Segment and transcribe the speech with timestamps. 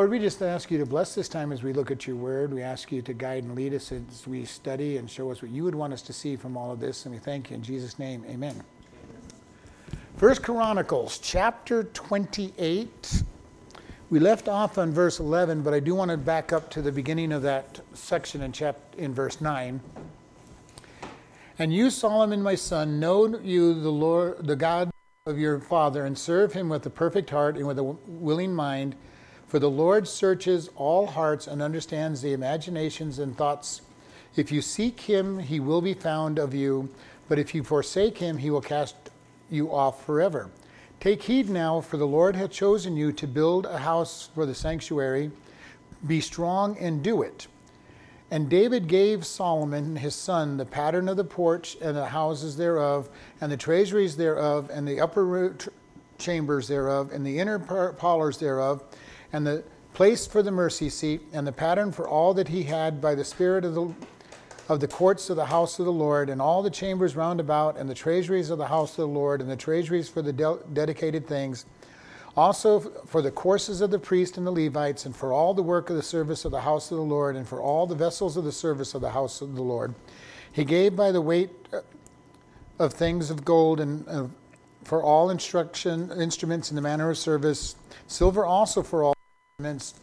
[0.00, 2.54] Lord, we just ask you to bless this time as we look at your word.
[2.54, 5.50] We ask you to guide and lead us as we study and show us what
[5.50, 7.04] you would want us to see from all of this.
[7.04, 8.24] And we thank you in Jesus' name.
[8.26, 8.64] Amen.
[10.16, 13.24] First Chronicles chapter 28.
[14.08, 16.92] We left off on verse 11, but I do want to back up to the
[16.92, 19.82] beginning of that section in, chap- in verse 9.
[21.58, 24.90] And you, Solomon, my son, know you the Lord, the God
[25.26, 28.96] of your father, and serve him with a perfect heart and with a willing mind.
[29.50, 33.80] For the Lord searches all hearts and understands the imaginations and thoughts.
[34.36, 36.88] If you seek him, he will be found of you,
[37.28, 38.94] but if you forsake him, he will cast
[39.50, 40.50] you off forever.
[41.00, 44.54] Take heed now, for the Lord hath chosen you to build a house for the
[44.54, 45.32] sanctuary.
[46.06, 47.48] Be strong and do it.
[48.30, 53.08] And David gave Solomon his son the pattern of the porch and the houses thereof,
[53.40, 55.56] and the treasuries thereof, and the upper
[56.18, 58.84] chambers thereof, and the inner parlors thereof,
[59.32, 63.00] and the place for the mercy seat, and the pattern for all that he had
[63.00, 63.94] by the Spirit of the
[64.68, 67.76] of the courts of the house of the Lord, and all the chambers round about,
[67.76, 70.58] and the treasuries of the house of the Lord, and the treasuries for the de-
[70.72, 71.64] dedicated things
[72.36, 75.90] also for the courses of the priest and the Levites, and for all the work
[75.90, 78.44] of the service of the house of the Lord, and for all the vessels of
[78.44, 79.94] the service of the house of the Lord.
[80.52, 81.50] He gave by the weight
[82.78, 84.26] of things of gold and uh,
[84.84, 89.14] for all instruction instruments in the manner of service, silver also for all
[89.66, 89.94] instruments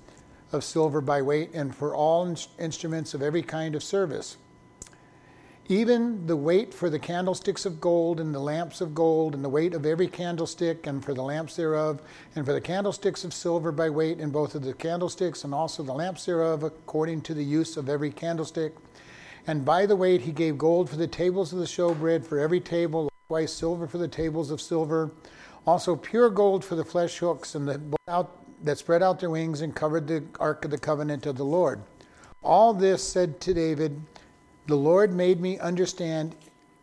[0.52, 4.38] of silver by weight, and for all in- instruments of every kind of service
[5.70, 9.50] even the weight for the candlesticks of gold and the lamps of gold, and the
[9.50, 12.02] weight of every candlestick, and for the lamps thereof,
[12.36, 15.84] and for the candlesticks of silver by weight, and both of the candlesticks and also
[15.84, 18.74] the lamps thereof, according to the use of every candlestick.
[19.46, 22.62] And by the weight he gave gold for the tables of the showbread, for every
[22.62, 25.12] table, likewise silver for the tables of silver,
[25.66, 29.62] also pure gold for the flesh hooks, and the out, that spread out their wings
[29.62, 31.82] and covered the ark of the covenant of the Lord.
[32.44, 34.02] All this said to David
[34.68, 36.36] the Lord made me understand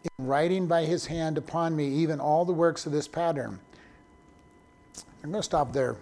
[0.03, 3.59] in writing by his hand upon me even all the works of this pattern.
[5.23, 5.97] I'm going to stop there.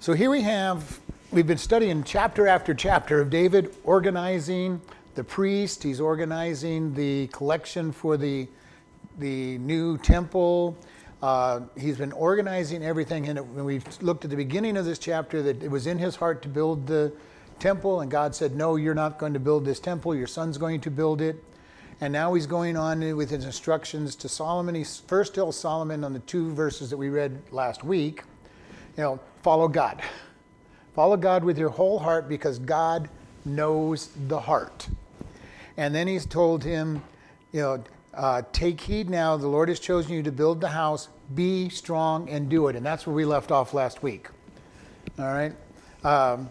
[0.00, 4.80] So here we have, we've been studying chapter after chapter of David organizing
[5.14, 8.46] the priest, he's organizing the collection for the,
[9.18, 10.76] the new temple.
[11.22, 15.42] Uh, he's been organizing everything, and when we looked at the beginning of this chapter,
[15.42, 17.12] that it was in his heart to build the
[17.58, 20.80] temple, and God said, No, you're not going to build this temple, your son's going
[20.82, 21.42] to build it.
[22.00, 24.74] And now he's going on with his instructions to Solomon.
[24.74, 28.22] He first tells Solomon on the two verses that we read last week,
[28.98, 30.02] you know, follow God.
[30.94, 33.10] Follow God with your whole heart because God
[33.44, 34.88] knows the heart.
[35.76, 37.02] And then he's told him,
[37.52, 37.84] you know,
[38.16, 42.28] uh, take heed now, the Lord has chosen you to build the house, be strong
[42.28, 42.76] and do it.
[42.76, 44.28] And that's where we left off last week.
[45.18, 45.52] All right?
[46.02, 46.48] Um,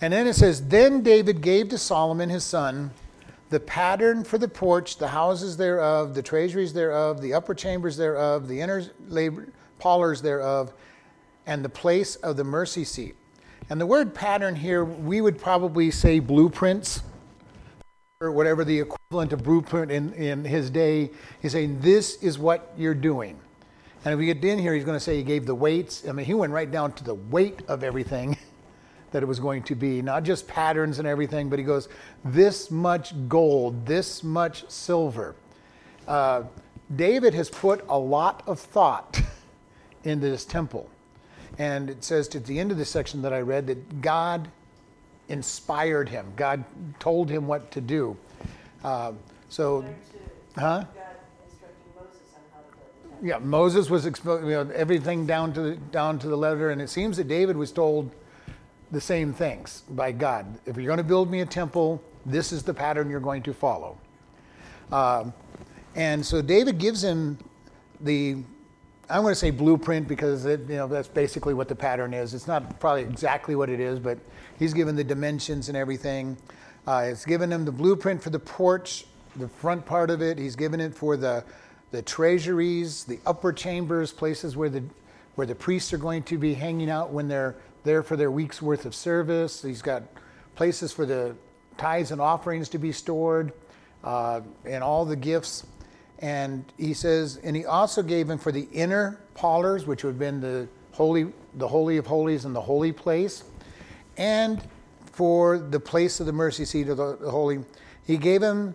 [0.00, 2.90] and then it says, Then David gave to Solomon his son
[3.48, 8.48] the pattern for the porch, the houses thereof, the treasuries thereof, the upper chambers thereof,
[8.48, 10.72] the inner labor, parlors thereof,
[11.46, 13.14] and the place of the mercy seat.
[13.70, 17.02] And the word pattern here, we would probably say blueprints,
[18.26, 21.10] or whatever the equivalent of blueprint in, in his day.
[21.40, 23.38] He's saying, This is what you're doing.
[24.04, 26.06] And if we get in here, he's going to say he gave the weights.
[26.08, 28.36] I mean, he went right down to the weight of everything.
[29.12, 31.88] that it was going to be, not just patterns and everything, but he goes,
[32.24, 35.34] this much gold, this much silver.
[36.06, 36.42] Uh,
[36.94, 39.20] David has put a lot of thought
[40.04, 40.90] into this temple.
[41.58, 44.48] And it says at the end of the section that I read that God
[45.28, 46.64] inspired him, God
[46.98, 48.16] told him what to do.
[48.84, 49.12] Uh,
[49.48, 49.84] so,
[50.56, 50.84] huh?
[53.22, 56.82] Yeah, Moses was exposed, you know, everything down to the, down to the letter, and
[56.82, 58.10] it seems that David was told
[58.92, 60.58] the same things by God.
[60.66, 63.54] If you're going to build me a temple, this is the pattern you're going to
[63.54, 63.98] follow.
[64.92, 65.32] Um,
[65.94, 67.38] and so David gives him
[68.00, 68.36] the,
[69.08, 72.34] I'm going to say blueprint because it, you know that's basically what the pattern is.
[72.34, 74.18] It's not probably exactly what it is, but
[74.58, 76.36] he's given the dimensions and everything.
[76.88, 79.06] Uh, it's given him the blueprint for the porch,
[79.36, 80.38] the front part of it.
[80.38, 81.44] He's given it for the
[81.92, 84.82] the treasuries, the upper chambers, places where the
[85.36, 87.54] where the priests are going to be hanging out when they're
[87.84, 89.62] there for their week's worth of service.
[89.62, 90.02] He's got
[90.56, 91.36] places for the
[91.78, 93.52] tithes and offerings to be stored
[94.02, 95.64] uh, and all the gifts.
[96.20, 100.18] And he says, and he also gave him for the inner parlors, which would have
[100.18, 103.44] been the holy, the holy of holies and the holy place,
[104.16, 104.62] and
[105.12, 107.60] for the place of the mercy seat of the, the holy.
[108.06, 108.74] He gave him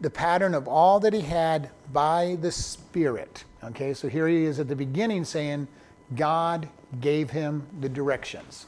[0.00, 3.44] the pattern of all that he had by the Spirit.
[3.64, 5.66] Okay, so here he is at the beginning saying,
[6.14, 6.68] God
[7.00, 8.66] gave him the directions.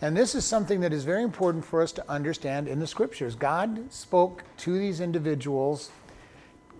[0.00, 3.34] And this is something that is very important for us to understand in the scriptures.
[3.34, 5.90] God spoke to these individuals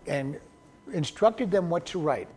[0.08, 0.38] and
[0.92, 2.28] instructed them what to write.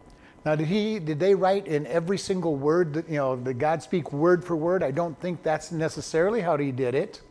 [0.44, 3.36] Now, did he did they write in every single word that you know?
[3.36, 4.82] Did God speak word for word?
[4.82, 7.22] I don't think that's necessarily how he did it,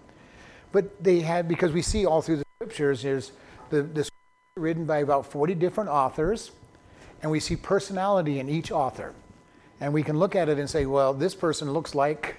[0.70, 3.32] but they had because we see all through the scriptures is
[3.70, 4.08] the the
[4.56, 6.52] written by about forty different authors,
[7.22, 9.12] and we see personality in each author,
[9.80, 12.36] and we can look at it and say, well, this person looks like,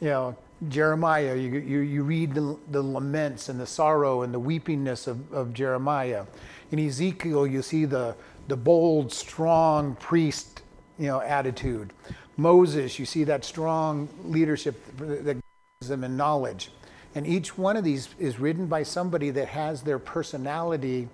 [0.00, 0.36] you know,
[0.68, 1.34] Jeremiah.
[1.34, 5.52] You you, you read the, the laments and the sorrow and the weepingness of, of
[5.52, 6.24] Jeremiah.
[6.70, 8.14] In Ezekiel, you see the
[8.48, 10.62] the bold, strong priest,
[10.98, 11.92] you know, attitude.
[12.36, 15.36] Moses, you see that strong leadership that
[15.80, 16.70] gives them in knowledge.
[17.14, 21.08] And each one of these is written by somebody that has their personality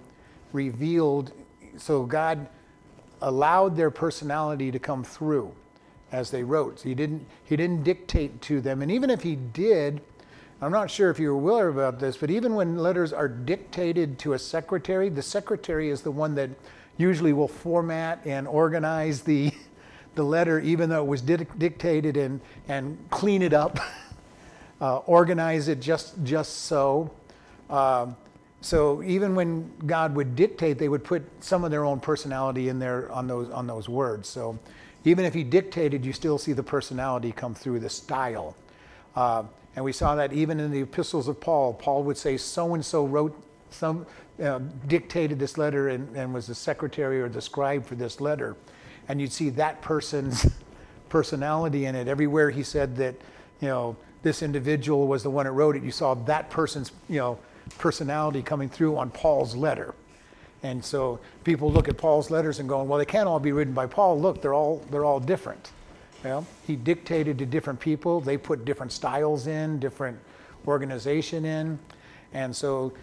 [0.52, 1.32] revealed.
[1.76, 2.46] So God
[3.20, 5.52] allowed their personality to come through
[6.12, 6.80] as they wrote.
[6.80, 8.80] So he didn't he didn't dictate to them.
[8.80, 10.02] And even if he did,
[10.62, 14.34] I'm not sure if you're aware about this, but even when letters are dictated to
[14.34, 16.50] a secretary, the secretary is the one that
[16.96, 19.52] usually will format and organize the,
[20.14, 23.78] the letter, even though it was dictated, and, and clean it up,
[24.80, 27.10] uh, organize it just, just so.
[27.68, 28.16] Um,
[28.60, 32.78] so even when God would dictate, they would put some of their own personality in
[32.78, 34.28] there on those, on those words.
[34.28, 34.58] So
[35.04, 38.56] even if he dictated, you still see the personality come through, the style.
[39.14, 39.42] Uh,
[39.76, 41.74] and we saw that even in the epistles of Paul.
[41.74, 43.36] Paul would say, so and so wrote
[43.70, 44.06] some,
[44.42, 48.56] uh, dictated this letter and, and was the secretary or the scribe for this letter.
[49.08, 50.46] And you'd see that person's
[51.08, 52.08] personality in it.
[52.08, 53.14] Everywhere he said that,
[53.60, 57.18] you know, this individual was the one that wrote it, you saw that person's, you
[57.18, 57.38] know,
[57.78, 59.94] personality coming through on Paul's letter.
[60.62, 63.74] And so people look at Paul's letters and going, well, they can't all be written
[63.74, 64.18] by Paul.
[64.18, 65.70] Look, they're all they're all different.
[66.24, 68.20] Well, he dictated to different people.
[68.20, 70.18] They put different styles in, different
[70.66, 71.78] organization in.
[72.32, 72.94] And so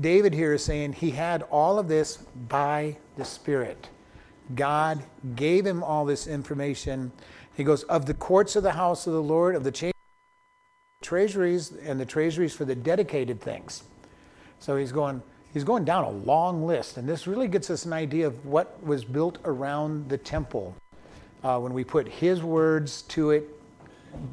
[0.00, 2.18] David here is saying he had all of this
[2.48, 3.88] by the Spirit.
[4.54, 5.02] God
[5.34, 7.10] gave him all this information.
[7.56, 9.92] He goes, Of the courts of the house of the Lord, of the
[11.02, 13.84] treasuries, and the treasuries for the dedicated things.
[14.60, 15.22] So he's going,
[15.54, 16.98] he's going down a long list.
[16.98, 20.74] And this really gets us an idea of what was built around the temple.
[21.44, 23.48] Uh, when we put his words to it,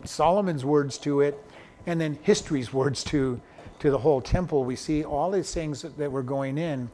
[0.04, 1.38] Solomon's words to it,
[1.86, 3.40] and then history's words to
[3.80, 6.90] to the whole temple, we see all these things that were going in.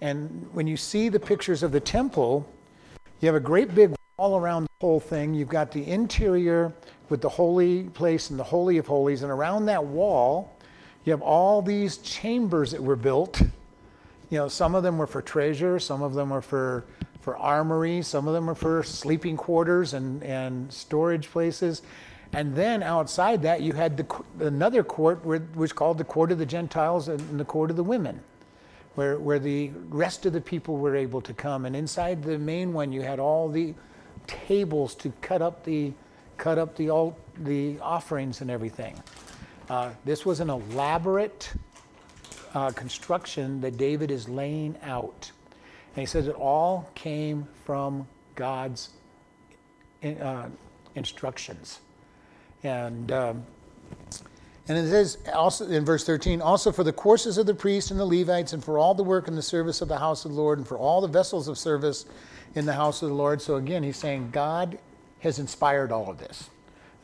[0.00, 2.48] And when you see the pictures of the temple,
[3.20, 5.34] you have a great big wall around the whole thing.
[5.34, 6.72] You've got the interior
[7.08, 9.22] with the holy place and the Holy of Holies.
[9.22, 10.56] And around that wall,
[11.04, 13.40] you have all these chambers that were built.
[14.30, 16.84] You know, some of them were for treasure, some of them were for,
[17.20, 21.82] for armory, some of them were for sleeping quarters and, and storage places.
[22.32, 26.38] And then outside that, you had the, another court, which was called the Court of
[26.38, 28.20] the Gentiles and the Court of the Women,
[28.94, 31.66] where, where the rest of the people were able to come.
[31.66, 33.74] And inside the main one, you had all the
[34.26, 35.92] tables to cut up the,
[36.36, 39.02] cut up the, all, the offerings and everything.
[39.68, 41.52] Uh, this was an elaborate
[42.54, 45.30] uh, construction that David is laying out.
[45.94, 48.06] And he says it all came from
[48.36, 48.90] God's
[50.04, 50.46] uh,
[50.94, 51.80] instructions.
[52.62, 53.44] And, um,
[54.68, 57.98] and it says also in verse 13, also for the courses of the priests and
[57.98, 60.36] the Levites, and for all the work in the service of the house of the
[60.36, 62.06] Lord, and for all the vessels of service
[62.54, 63.42] in the house of the Lord.
[63.42, 64.78] So again, he's saying God
[65.20, 66.50] has inspired all of this.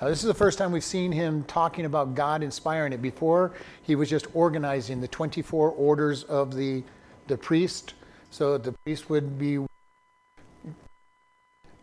[0.00, 3.00] Now, this is the first time we've seen him talking about God inspiring it.
[3.00, 3.52] Before,
[3.83, 6.83] he was just organizing the 24 orders of the,
[7.28, 7.95] the priest.
[8.30, 9.59] So the priest would be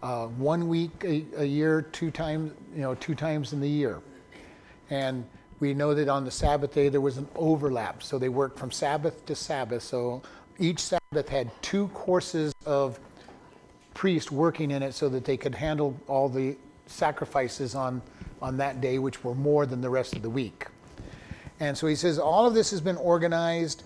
[0.02, 4.02] uh, one week a, a, year, two times, you know, two times in the year.
[4.90, 5.26] And
[5.60, 8.70] we know that on the Sabbath day there was an overlap, so they worked from
[8.70, 9.82] Sabbath to Sabbath.
[9.82, 10.22] So
[10.60, 13.00] each Sabbath had two courses of
[13.94, 18.02] priests working in it, so that they could handle all the sacrifices on
[18.42, 20.68] on that day, which were more than the rest of the week.
[21.62, 23.84] And so he says all of this has been organized.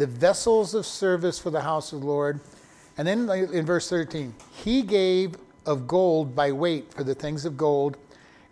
[0.00, 2.40] The vessels of service for the house of the Lord.
[2.96, 5.34] And then in verse 13, he gave
[5.66, 7.98] of gold by weight for the things of gold,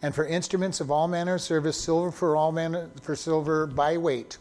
[0.03, 3.97] and for instruments of all manner of service, silver for all manner for silver by
[3.97, 4.37] weight.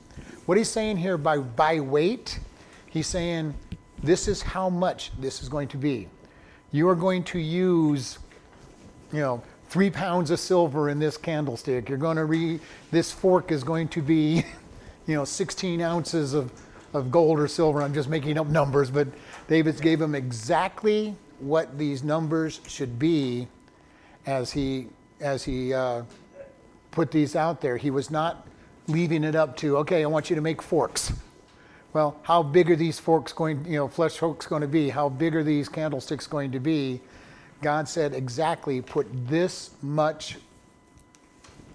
[0.47, 2.41] What he's saying here by by weight,
[2.89, 3.53] he's saying
[4.03, 6.09] this is how much this is going to be.
[6.73, 8.19] You are going to use,
[9.13, 11.87] you know, three pounds of silver in this candlestick.
[11.87, 12.59] You're going to re
[12.91, 14.43] this fork is going to be,
[15.07, 16.51] you know, 16 ounces of,
[16.93, 17.81] of gold or silver.
[17.81, 19.07] I'm just making up numbers, but
[19.47, 23.47] David gave him exactly what these numbers should be
[24.25, 24.87] as he
[25.19, 26.03] as he uh,
[26.91, 27.77] put these out there.
[27.77, 28.47] He was not
[28.87, 31.11] leaving it up to, okay, I want you to make forks.
[31.93, 34.89] Well, how big are these forks going, you know, flesh forks going to be?
[34.89, 37.01] How big are these candlesticks going to be?
[37.61, 40.37] God said, exactly, put this much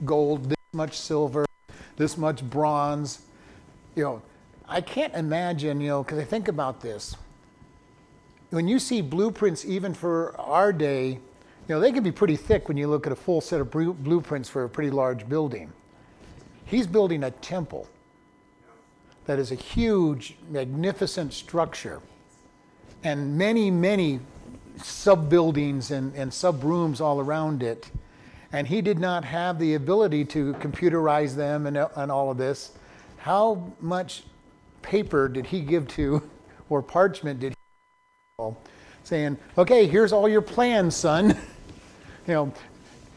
[0.05, 1.45] gold, this much silver,
[1.97, 3.23] this much bronze.
[3.97, 4.23] You know,
[4.69, 7.17] I can't imagine, you know, because I think about this.
[8.51, 11.21] When you see blueprints, even for our day, you
[11.69, 14.49] know, they can be pretty thick when you look at a full set of blueprints
[14.49, 15.73] for a pretty large building.
[16.65, 17.89] He's building a temple
[19.27, 22.01] that is a huge, magnificent structure
[23.05, 24.21] and many, many
[24.83, 27.91] sub buildings and, and sub rooms all around it.
[28.53, 32.73] And he did not have the ability to computerize them and, and all of this.
[33.19, 34.25] How much
[34.83, 36.23] paper did he give to,
[36.69, 37.55] or parchment did
[38.39, 38.51] he
[39.05, 41.29] saying, okay, here's all your plans, son?
[42.27, 42.53] you know,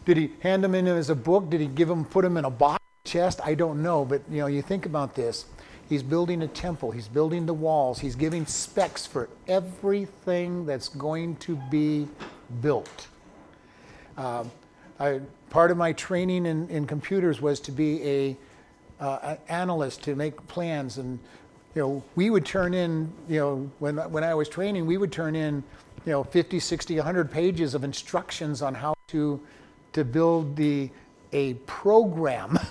[0.06, 1.50] did he hand them in as a book?
[1.50, 3.40] Did he give them, put them in a box chest?
[3.44, 5.46] I don't know, but you know, you think about this.
[5.88, 6.92] He's building a temple.
[6.92, 8.00] He's building the walls.
[8.00, 12.08] He's giving specs for everything that's going to be
[12.62, 13.08] built.
[14.18, 14.46] Uh,
[15.00, 18.38] I, part of my training in, in computers was to be a
[19.00, 21.20] uh, analyst to make plans and
[21.76, 25.12] you know we would turn in you know when when I was training we would
[25.12, 25.64] turn in
[26.06, 29.40] you know 50 60 100 pages of instructions on how to
[29.94, 30.90] to build the
[31.34, 32.58] a program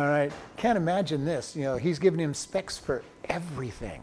[0.00, 1.56] All right, can't imagine this.
[1.56, 4.00] You know, he's giving him specs for everything.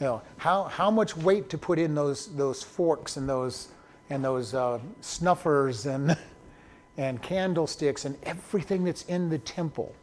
[0.00, 3.68] You know, how, how much weight to put in those, those forks and those,
[4.10, 6.16] and those uh, snuffers and,
[6.96, 9.94] and candlesticks and everything that's in the temple.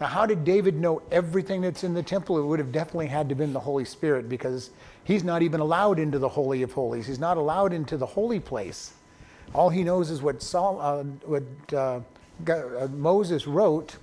[0.00, 2.38] Now, how did David know everything that's in the temple?
[2.38, 4.70] It would have definitely had to have been the Holy Spirit because
[5.04, 7.06] he's not even allowed into the Holy of Holies.
[7.06, 8.92] He's not allowed into the holy place.
[9.54, 12.00] All he knows is what, Saul, uh, what uh,
[12.48, 13.96] uh Moses wrote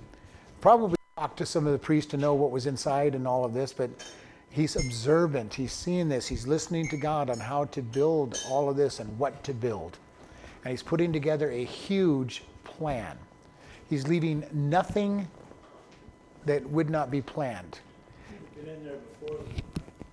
[0.60, 3.54] probably talked to some of the priests to know what was inside and all of
[3.54, 3.88] this, but
[4.50, 5.54] he's observant.
[5.54, 6.26] He's seeing this.
[6.26, 9.96] He's listening to God on how to build all of this and what to build.
[10.64, 13.16] And he's putting together a huge plan.
[13.88, 15.28] He's leaving nothing
[16.46, 17.78] that would not be planned.
[18.56, 19.40] Been in there before.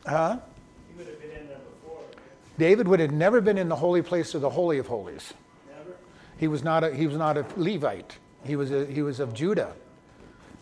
[0.06, 0.40] Huh?
[0.90, 2.02] He would have been in there before.
[2.58, 5.34] David would have never been in the holy place or the holy of holies.
[5.70, 5.96] Never?
[6.38, 8.18] He was not a, he was not a Levite.
[8.44, 9.74] He was, a, he was of Judah.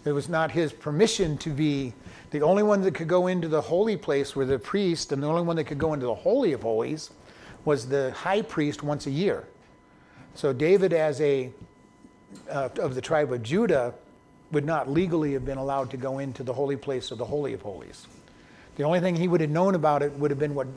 [0.06, 1.94] It was not his permission to be
[2.32, 5.28] the only one that could go into the holy place were the priest, and the
[5.28, 7.12] only one that could go into the Holy of Holies
[7.66, 9.48] was the high priest once a year.
[10.34, 11.52] So David, as a
[12.50, 13.94] uh, of the tribe of Judah,
[14.52, 17.54] would not legally have been allowed to go into the holy place of the Holy
[17.54, 18.08] of Holies.
[18.76, 20.68] The only thing he would have known about it would have been what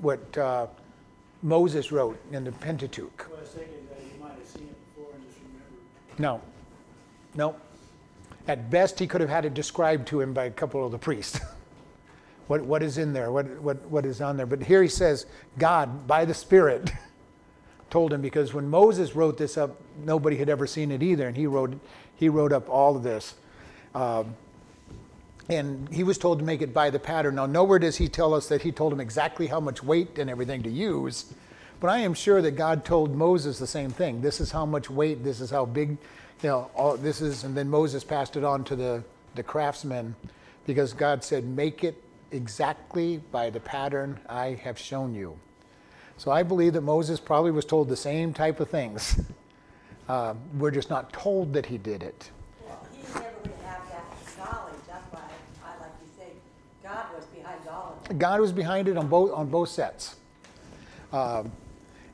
[0.00, 0.66] what uh,
[1.42, 3.26] Moses wrote in the Pentateuch.
[3.28, 6.20] Well, I was thinking that he might have seen it before and just remembered.
[6.20, 6.40] No,
[7.34, 7.56] no.
[8.46, 10.98] At best, he could have had it described to him by a couple of the
[10.98, 11.38] priests.
[12.46, 13.30] what, what is in there?
[13.30, 14.46] What, what, what is on there?
[14.46, 15.26] But here he says,
[15.58, 16.90] God, by the Spirit,
[17.90, 21.36] told him because when Moses wrote this up, nobody had ever seen it either, and
[21.36, 21.78] he wrote,
[22.18, 23.34] he wrote up all of this.
[23.94, 24.34] Um,
[25.48, 27.36] and he was told to make it by the pattern.
[27.36, 30.28] Now, nowhere does he tell us that he told him exactly how much weight and
[30.28, 31.32] everything to use,
[31.80, 34.20] but I am sure that God told Moses the same thing.
[34.20, 35.96] This is how much weight, this is how big
[36.42, 39.02] you know, all, this is, and then Moses passed it on to the,
[39.34, 40.14] the craftsmen
[40.66, 45.38] because God said, make it exactly by the pattern I have shown you.
[46.16, 49.20] So I believe that Moses probably was told the same type of things.
[50.08, 52.30] Uh, we're just not told that he did it.
[52.66, 54.04] Well, he never would have that
[54.38, 54.74] knowledge.
[54.86, 55.20] That's why
[55.64, 56.32] I like to say
[56.82, 58.18] God was behind all of it.
[58.18, 60.16] God was behind it on both on both sets.
[61.12, 61.52] Um,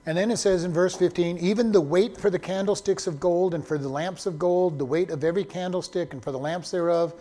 [0.07, 3.55] and then it says in verse 15, even the weight for the candlesticks of gold
[3.55, 6.71] and for the lamps of gold, the weight of every candlestick and for the lamps
[6.71, 7.15] thereof,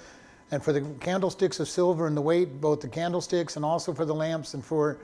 [0.51, 4.03] and for the candlesticks of silver and the weight, both the candlesticks and also for
[4.03, 4.98] the lamps, and for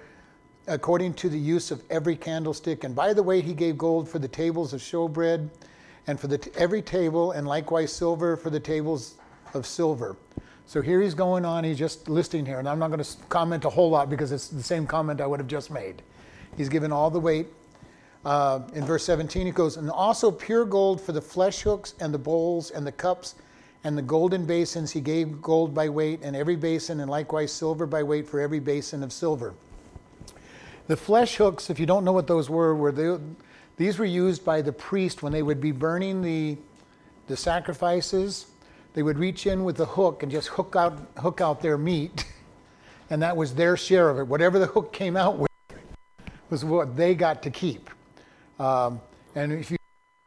[0.69, 2.83] according to the use of every candlestick.
[2.83, 5.49] And by the way, he gave gold for the tables of showbread,
[6.07, 9.15] and for the t- every table, and likewise silver for the tables
[9.53, 10.15] of silver.
[10.65, 13.65] So here he's going on, he's just listing here, and I'm not going to comment
[13.65, 16.01] a whole lot because it's the same comment I would have just made.
[16.55, 17.47] He's given all the weight
[18.25, 22.13] uh, in verse 17, he goes, And also pure gold for the flesh hooks and
[22.13, 23.35] the bowls and the cups
[23.85, 24.91] and the golden basins.
[24.91, 28.59] He gave gold by weight, and every basin, and likewise silver by weight for every
[28.59, 29.53] basin of silver.
[30.89, 33.15] The flesh hooks, if you don't know what those were, were they,
[33.77, 36.57] these were used by the priest when they would be burning the,
[37.27, 38.47] the sacrifices.
[38.95, 42.25] They would reach in with the hook and just hook out, hook out their meat,
[43.11, 44.23] and that was their share of it.
[44.23, 45.51] Whatever the hook came out with
[46.49, 47.91] was what they got to keep.
[48.57, 48.99] Um,
[49.35, 49.77] and if you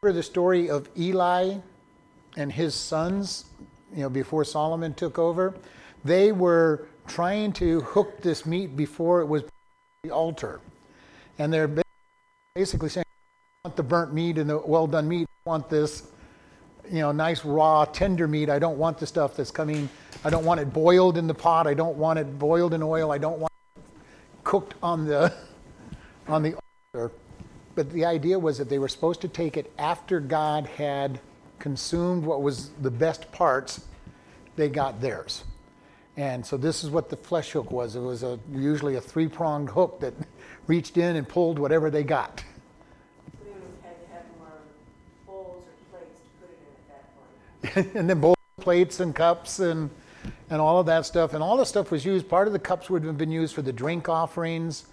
[0.01, 1.57] remember the story of Eli
[2.37, 3.47] and his sons,
[3.93, 5.55] you know, before Solomon took over?
[6.05, 9.43] They were trying to hook this meat before it was
[10.03, 10.59] the altar.
[11.39, 11.71] And they're
[12.55, 13.05] basically saying,
[13.63, 15.29] I want the burnt meat and the well done meat.
[15.45, 16.09] I want this,
[16.91, 18.49] you know, nice raw, tender meat.
[18.49, 19.87] I don't want the stuff that's coming.
[20.25, 21.67] I don't want it boiled in the pot.
[21.67, 23.13] I don't want it boiled in oil.
[23.13, 23.83] I don't want it
[24.43, 25.33] cooked on the
[26.27, 26.57] on the
[26.93, 27.13] altar.
[27.73, 31.21] But the idea was that they were supposed to take it after God had
[31.59, 33.85] consumed what was the best parts,
[34.57, 35.45] they got theirs.
[36.15, 37.95] And so this is what the flesh hook was.
[37.95, 40.13] It was a, usually a three pronged hook that
[40.67, 42.43] reached in and pulled whatever they got.
[47.75, 49.89] And then bowls, plates, and cups, and
[50.49, 51.33] and all of that stuff.
[51.33, 52.29] And all the stuff was used.
[52.29, 54.85] Part of the cups would have been used for the drink offerings.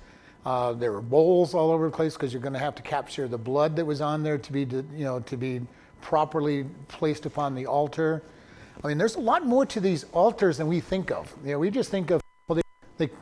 [0.45, 3.29] Uh, there were bowls all over the place because you're going to have to capture
[3.29, 5.61] the blood that was on there to be, you know, to be
[6.01, 8.23] properly placed upon the altar.
[8.83, 11.35] I mean, there's a lot more to these altars than we think of.
[11.45, 13.13] You know, we just think of well, they they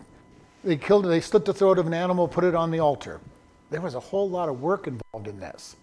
[0.65, 3.21] they killed, they slit the throat of an animal, put it on the altar.
[3.71, 5.77] There was a whole lot of work involved in this.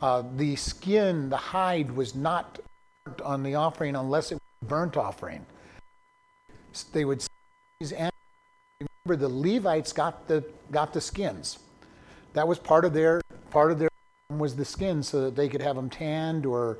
[0.00, 2.58] Uh, the skin, the hide, was not
[3.24, 5.46] on the offering unless it was a burnt offering.
[6.92, 7.24] They would
[7.80, 8.12] these animals.
[9.04, 11.58] Remember, the Levites got the got the skins.
[12.32, 13.88] That was part of their part of their
[14.30, 16.78] was the skins, so that they could have them tanned or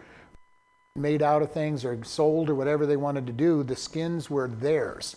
[0.96, 3.62] made out of things or sold or whatever they wanted to do.
[3.62, 5.16] The skins were theirs.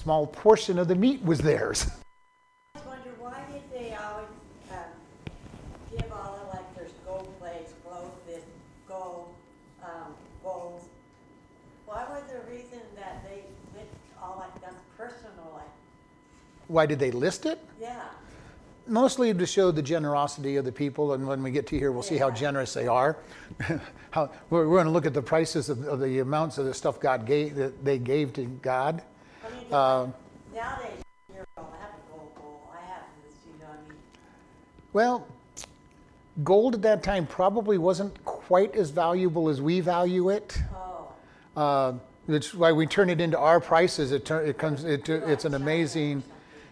[0.00, 1.86] A small portion of the meat was theirs.
[2.74, 4.28] I wonder why did they always
[4.70, 5.32] um,
[5.90, 8.42] give all the like there's gold plates, gold this,
[8.86, 9.28] gold
[9.82, 10.84] um, bowls.
[11.86, 13.86] Why was the reason that they did
[14.22, 15.70] all like that's personal like
[16.68, 17.58] Why did they list it?
[17.80, 18.04] yeah
[18.92, 21.14] mostly to show the generosity of the people.
[21.14, 23.16] And when we get to here, we'll see how generous they are.
[24.10, 26.74] how, we're, we're going to look at the prices of, of the amounts of the
[26.74, 29.02] stuff God gave that they gave to God.
[29.44, 30.06] I mean Uh,
[30.54, 30.90] nowadays
[31.30, 32.60] you don't have a gold.
[32.72, 33.66] I have this, you know.
[33.70, 33.98] what I mean
[34.92, 35.26] Well,
[36.44, 40.58] gold at that time probably wasn't quite as valuable as we value it.
[40.74, 41.08] oh
[41.56, 41.92] Uh,
[42.28, 44.12] that's why we turn it into our prices.
[44.12, 44.84] It, turn, it comes.
[44.84, 46.22] It, it's an amazing.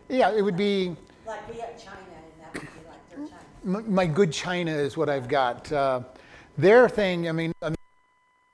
[0.08, 0.94] Yeah, it would be.
[1.26, 3.30] like we have China and that would be like their China.
[3.40, 5.70] m- my good China is what I've got.
[5.70, 6.00] Uh,
[6.56, 7.52] their thing, I mean,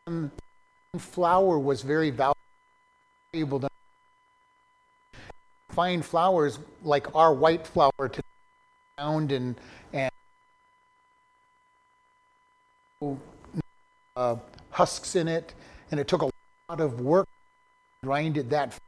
[0.07, 0.31] um,
[0.99, 3.61] flour was very valuable.
[3.61, 3.69] To
[5.71, 8.23] find flowers like our white flour to
[8.97, 9.57] pound and
[9.93, 10.11] and
[14.17, 14.37] uh,
[14.71, 15.55] husks in it,
[15.91, 16.31] and it took a
[16.69, 18.79] lot of work to grind it that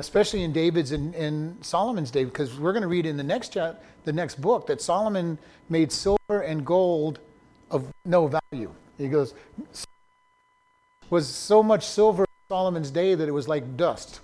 [0.00, 3.52] especially in David's and, and Solomon's day, because we're going to read in the next
[3.52, 7.18] chap, the next book that Solomon made silver and gold
[7.70, 8.72] of no value.
[8.96, 9.34] He goes,
[11.10, 14.20] was so much silver in Solomon's day that it was like dust.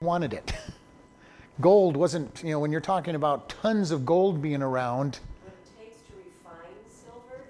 [0.00, 0.52] Wanted it.
[1.60, 5.86] Gold wasn't, you know, when you're talking about tons of gold being around, What it
[5.86, 7.42] takes to refine silver,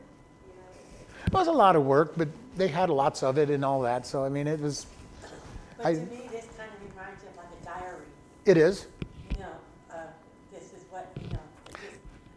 [0.46, 1.26] you know.
[1.26, 4.06] it was a lot of work, but they had lots of it and all that.
[4.06, 4.86] So, I mean, it was,
[5.76, 8.06] But I- to me, this kind of reminds me of like a diary.
[8.48, 8.86] It is.
[9.90, 9.96] Uh,
[10.52, 11.38] this is what you know.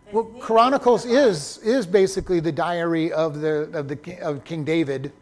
[0.06, 0.26] It's Well.
[0.39, 5.13] Chronicles is is basically the diary of the of the of King David,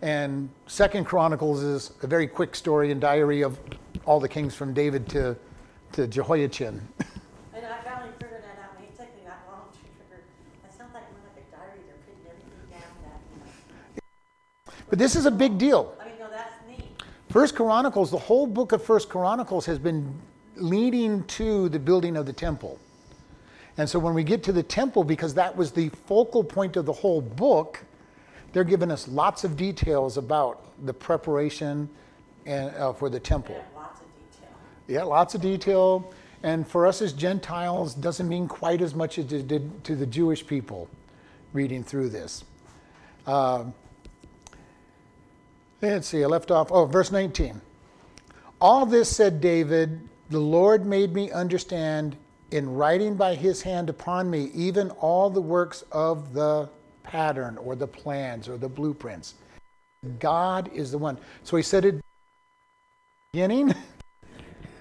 [0.00, 3.58] and Second Chronicles is a very quick story and diary of
[4.06, 5.36] all the kings from David to
[5.92, 6.80] to Jehoiachin.
[7.54, 8.80] And I finally figured that out.
[8.80, 10.22] It took me that long to figure.
[10.62, 11.80] That sounds like more like a diary.
[11.88, 12.94] They're putting everything down.
[14.76, 14.84] That.
[14.88, 15.92] But this is a big deal.
[16.00, 17.02] I mean, no, that's neat.
[17.30, 20.14] First Chronicles, the whole book of First Chronicles has been
[20.60, 22.78] leading to the building of the temple.
[23.76, 26.84] And so when we get to the temple, because that was the focal point of
[26.84, 27.84] the whole book,
[28.52, 31.88] they're giving us lots of details about the preparation
[32.46, 33.54] and, uh, for the temple.
[33.54, 34.48] have lots of detail.
[34.88, 36.12] Yeah, lots of detail.
[36.42, 40.06] And for us as Gentiles, doesn't mean quite as much as it did to the
[40.06, 40.88] Jewish people
[41.52, 42.44] reading through this.
[43.26, 43.74] Um,
[45.82, 46.70] let's see, I left off.
[46.70, 47.60] Oh, verse 19.
[48.60, 52.16] All this said David, the Lord made me understand
[52.50, 56.68] in writing by his hand upon me even all the works of the
[57.02, 59.34] pattern or the plans or the blueprints.
[60.18, 61.18] God is the one.
[61.44, 62.00] So he said it
[63.32, 63.74] beginning.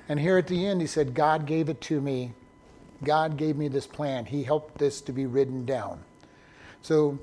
[0.10, 2.32] And here at the end, he said, God gave it to me.
[3.04, 4.26] God gave me this plan.
[4.26, 6.02] He helped this to be written down.
[6.82, 7.20] So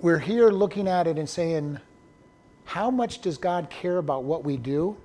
[0.00, 1.78] we're here looking at it and saying,
[2.64, 4.96] how much does God care about what we do?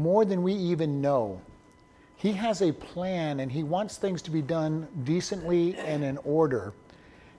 [0.00, 1.42] More than we even know.
[2.16, 6.72] He has a plan and he wants things to be done decently and in order.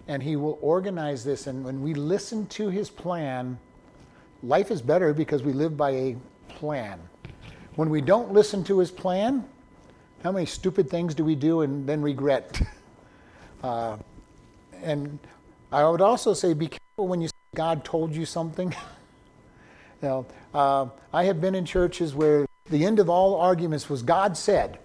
[0.08, 1.48] And he will organize this.
[1.48, 3.58] And when we listen to his plan,
[4.44, 6.16] life is better because we live by a
[6.50, 7.00] plan.
[7.78, 9.44] When we don't listen to his plan,
[10.24, 12.62] how many stupid things do we do and then regret?
[13.64, 13.96] Uh,
[14.82, 15.20] and
[15.72, 18.74] I would also say be careful when you say God told you something.
[20.02, 24.36] know, uh, I have been in churches where the end of all arguments was God
[24.36, 24.80] said.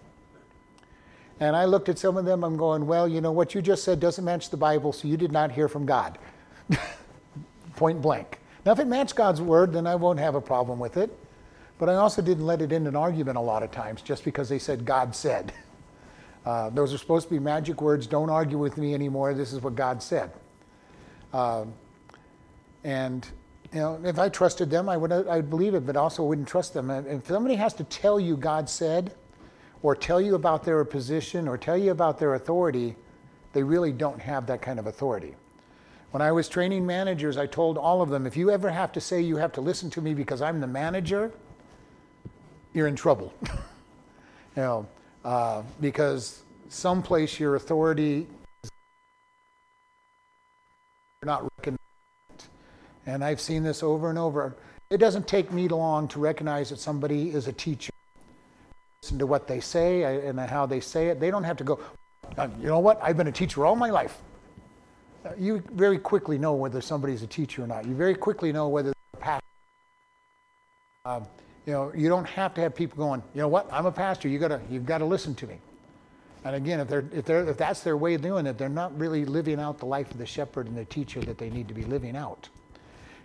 [1.38, 3.85] And I looked at some of them, I'm going, well, you know, what you just
[3.85, 6.18] said doesn't match the Bible, so you did not hear from God.
[7.77, 8.40] Point blank.
[8.64, 11.16] Now, if it matched God's word, then I won't have a problem with it.
[11.79, 14.49] But I also didn't let it in an argument a lot of times just because
[14.49, 15.53] they said God said.
[16.46, 18.07] Uh, those are supposed to be magic words.
[18.07, 19.35] Don't argue with me anymore.
[19.35, 20.31] This is what God said.
[21.33, 21.66] Uh,
[22.83, 23.29] and
[23.72, 26.74] you know, if I trusted them, I would I'd believe it, but also wouldn't trust
[26.74, 26.90] them.
[26.90, 29.14] And if somebody has to tell you God said,
[29.83, 32.96] or tell you about their position, or tell you about their authority,
[33.52, 35.35] they really don't have that kind of authority.
[36.11, 39.00] When I was training managers, I told all of them, if you ever have to
[39.00, 41.33] say you have to listen to me because I'm the manager,
[42.72, 43.35] you're in trouble.
[43.42, 43.50] you
[44.57, 44.87] know,
[45.24, 48.26] uh, because someplace your authority
[48.62, 48.70] is
[51.22, 51.86] not recognized.
[53.07, 54.55] And I've seen this over and over.
[54.90, 57.92] It doesn't take me long to recognize that somebody is a teacher.
[59.03, 61.21] Listen to what they say and how they say it.
[61.21, 61.81] They don't have to go,
[62.37, 64.19] uh, you know what, I've been a teacher all my life.
[65.25, 67.85] Uh, you very quickly know whether somebody's a teacher or not.
[67.85, 69.47] You very quickly know whether they're a pastor.
[71.05, 71.21] Uh,
[71.66, 74.29] you know, you don't have to have people going, you know what, I'm a pastor,
[74.29, 75.59] you gotta, you've got to listen to me.
[76.45, 78.97] And again, if, they're, if, they're, if that's their way of doing it, they're not
[78.97, 81.75] really living out the life of the shepherd and the teacher that they need to
[81.75, 82.49] be living out.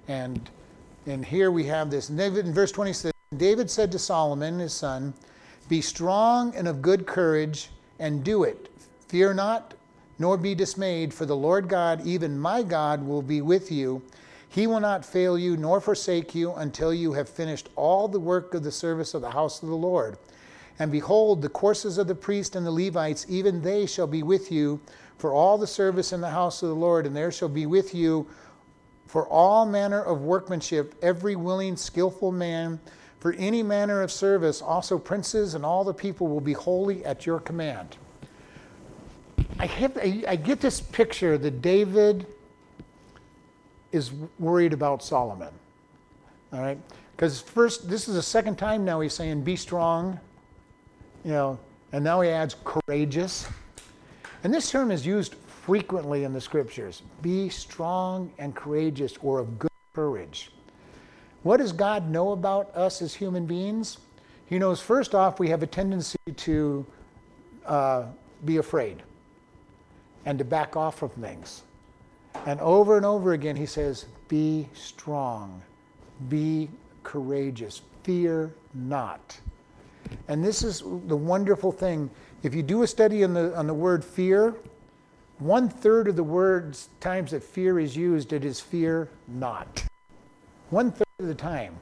[0.08, 0.50] And,
[1.06, 2.08] and here we have this.
[2.08, 5.14] David, in verse 26, David said to Solomon, his son,
[5.70, 8.70] Be strong and of good courage, and do it.
[9.08, 9.74] Fear not,
[10.20, 14.02] nor be dismayed, for the Lord God, even my God, will be with you
[14.52, 18.54] he will not fail you nor forsake you until you have finished all the work
[18.54, 20.18] of the service of the house of the Lord.
[20.78, 24.52] And behold, the courses of the priest and the Levites, even they shall be with
[24.52, 24.82] you
[25.18, 27.96] for all the service in the house of the Lord, and there shall be with
[27.96, 28.28] you
[29.12, 32.80] for all manner of workmanship, every willing, skillful man,
[33.19, 34.62] for any manner of service.
[34.62, 37.97] Also, princes and all the people will be holy at your command.
[39.60, 42.26] I, have, I get this picture that David
[43.91, 45.54] is worried about Solomon.
[46.54, 46.78] All right?
[47.13, 50.17] Because first, this is the second time now he's saying, be strong,
[51.26, 51.60] you know,
[51.91, 53.45] and now he adds courageous.
[54.45, 59.60] And this term is used frequently in the scriptures be strong and courageous or of
[59.60, 60.52] good courage.
[61.43, 64.00] What does God know about us as human beings?
[64.45, 66.86] He knows, first off, we have a tendency to
[67.65, 68.06] uh,
[68.43, 69.04] be afraid
[70.26, 71.63] and to back off from things.
[72.45, 75.62] And over and over again, he says, Be strong,
[76.30, 76.69] be
[77.04, 79.39] courageous, fear not.
[80.28, 82.10] And this is the wonderful thing.
[82.43, 84.56] If you do a study on the, on the word fear,
[85.41, 89.84] one third of the words times that fear is used, it is fear not.
[90.69, 91.75] One third of the time.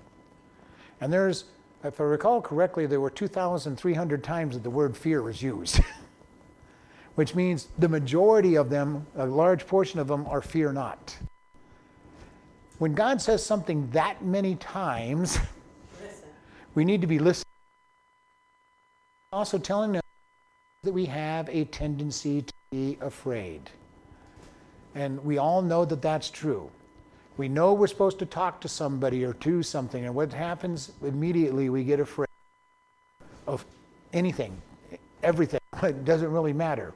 [1.02, 1.43] And there's,
[1.84, 5.82] if I recall correctly, there were 2,300 times that the word fear was used.
[7.15, 11.17] which means the majority of them, a large portion of them, are fear not.
[12.78, 15.38] When God says something that many times,
[16.02, 16.30] Listen.
[16.76, 17.43] we need to be listening.
[19.34, 20.04] Also telling us
[20.84, 23.62] that we have a tendency to be afraid.
[24.94, 26.70] And we all know that that's true.
[27.38, 31.70] We know we're supposed to talk to somebody or do something, and what happens immediately,
[31.70, 32.28] we get afraid
[33.48, 33.66] of
[34.14, 34.62] anything,
[35.24, 35.60] everything.
[35.82, 36.94] It doesn't really matter.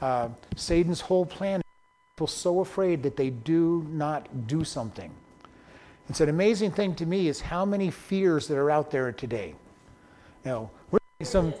[0.00, 1.64] Uh, Satan's whole plan is
[2.14, 5.10] people so afraid that they do not do something.
[6.08, 9.56] It's an amazing thing to me is how many fears that are out there today.
[10.44, 11.52] You know, we're some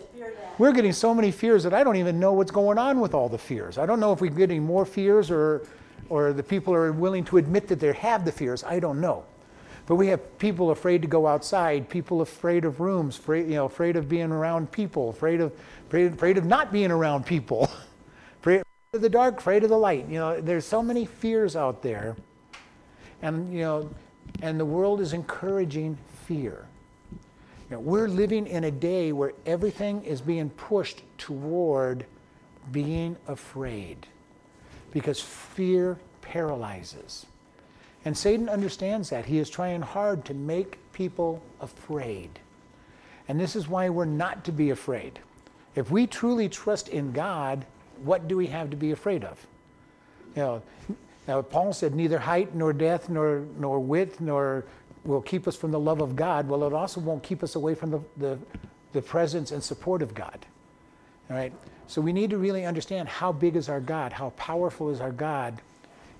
[0.58, 3.28] we're getting so many fears that I don't even know what's going on with all
[3.28, 3.78] the fears.
[3.78, 5.66] I don't know if we're getting more fears or
[6.08, 8.62] or the people are willing to admit that they have the fears.
[8.62, 9.24] I don't know.
[9.86, 13.66] But we have people afraid to go outside, people afraid of rooms, afraid, you know,
[13.66, 15.52] afraid of being around people, afraid of
[15.86, 17.70] afraid, afraid of not being around people.
[18.40, 20.08] Afraid of the dark, afraid of the light.
[20.08, 22.14] You know, there's so many fears out there.
[23.20, 23.90] And, you know,
[24.40, 26.64] and the world is encouraging fear.
[27.68, 32.06] You know, we're living in a day where everything is being pushed toward
[32.70, 34.06] being afraid
[34.92, 37.26] because fear paralyzes.
[38.04, 39.24] And Satan understands that.
[39.24, 42.38] He is trying hard to make people afraid.
[43.28, 45.18] And this is why we're not to be afraid.
[45.74, 47.66] If we truly trust in God,
[48.04, 49.44] what do we have to be afraid of?
[50.36, 50.62] You know,
[51.26, 54.64] now Paul said, neither height nor death nor nor width nor
[55.06, 56.48] will keep us from the love of God.
[56.48, 58.38] Well, it also won't keep us away from the, the,
[58.92, 60.44] the presence and support of God.
[61.30, 61.52] All right?
[61.86, 65.12] So we need to really understand how big is our God, how powerful is our
[65.12, 65.60] God,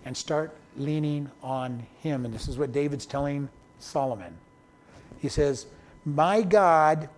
[0.05, 2.25] and start leaning on Him.
[2.25, 4.37] And this is what David's telling Solomon.
[5.19, 5.67] He says,
[6.05, 7.09] My God,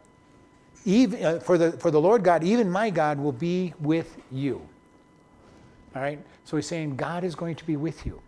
[0.84, 4.62] even, uh, for, the, for the Lord God, even my God will be with you.
[5.94, 6.18] All right?
[6.44, 8.22] So he's saying, God is going to be with you.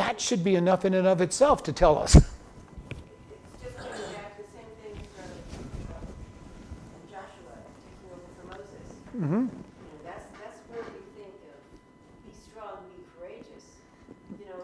[0.00, 2.16] That should be enough in and of itself to tell us.
[2.16, 2.24] It's
[3.62, 5.28] just coming back the same thing from
[5.84, 6.02] from
[7.04, 8.86] Joshua taking over for Moses.
[9.14, 9.34] Mm-hmm.
[9.34, 11.60] You know, that's, that's where we think of
[12.24, 13.66] be strong, be courageous.
[14.40, 14.62] You know,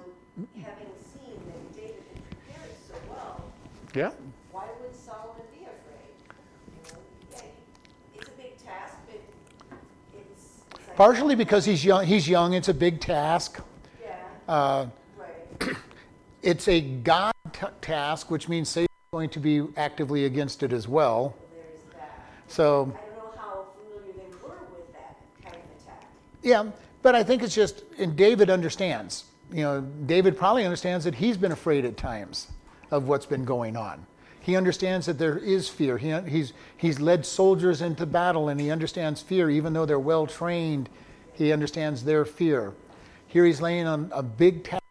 [0.65, 3.45] having seen that David had prepared so well,
[3.95, 4.13] Yeah.
[4.53, 6.17] why would Solomon be afraid?
[6.73, 6.99] You know,
[7.33, 9.21] yeah, it's a big task, but
[10.17, 10.65] it's.
[10.73, 12.07] it's like- Partially because he's young.
[12.07, 12.55] He's young.
[12.55, 13.61] It's a big task.
[14.03, 14.17] Yeah,
[14.49, 14.87] Uh.
[16.43, 20.89] it's a God t- task, which means Satan's going to be actively against it as
[20.89, 21.35] well.
[22.49, 26.05] So, I don't know how familiar they were with that kind of attack.
[26.43, 26.65] yeah,
[27.03, 29.25] but I think it's just, and David understands.
[29.53, 32.49] You know, David probably understands that he's been afraid at times
[32.91, 34.07] of what's been going on.
[34.41, 35.99] He understands that there is fear.
[35.99, 40.27] He, he's, he's led soldiers into battle and he understands fear, even though they're well
[40.27, 40.89] trained,
[41.33, 42.73] he understands their fear.
[43.27, 44.83] Here he's laying on a big task.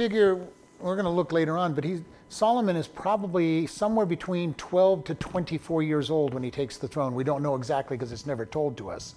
[0.00, 0.46] Figure,
[0.78, 5.14] we're going to look later on, but he's, Solomon is probably somewhere between 12 to
[5.14, 7.14] 24 years old when he takes the throne.
[7.14, 9.14] We don't know exactly because it's never told to us.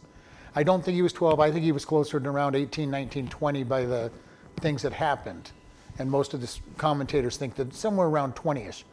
[0.57, 1.39] I don't think he was 12.
[1.39, 4.11] I think he was closer to around 18, 19, 20 by the
[4.59, 5.51] things that happened.
[5.99, 8.83] And most of the commentators think that somewhere around 20 ish.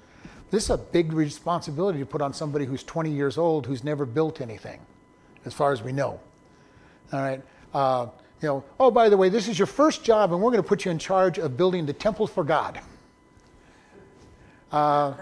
[0.53, 4.07] This is a big responsibility to put on somebody who's 20 years old who's never
[4.07, 4.79] built anything,
[5.45, 6.21] as far as we know.
[7.13, 7.43] All right.
[7.75, 8.07] Uh,
[8.43, 10.69] you know, oh, by the way, this is your first job, and we're going to
[10.69, 12.81] put you in charge of building the temple for God.
[14.73, 15.15] Uh,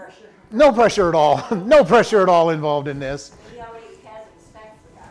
[0.51, 1.43] no pressure at all.
[1.55, 3.33] no pressure at all involved in this.
[3.51, 5.09] He already has respect for God.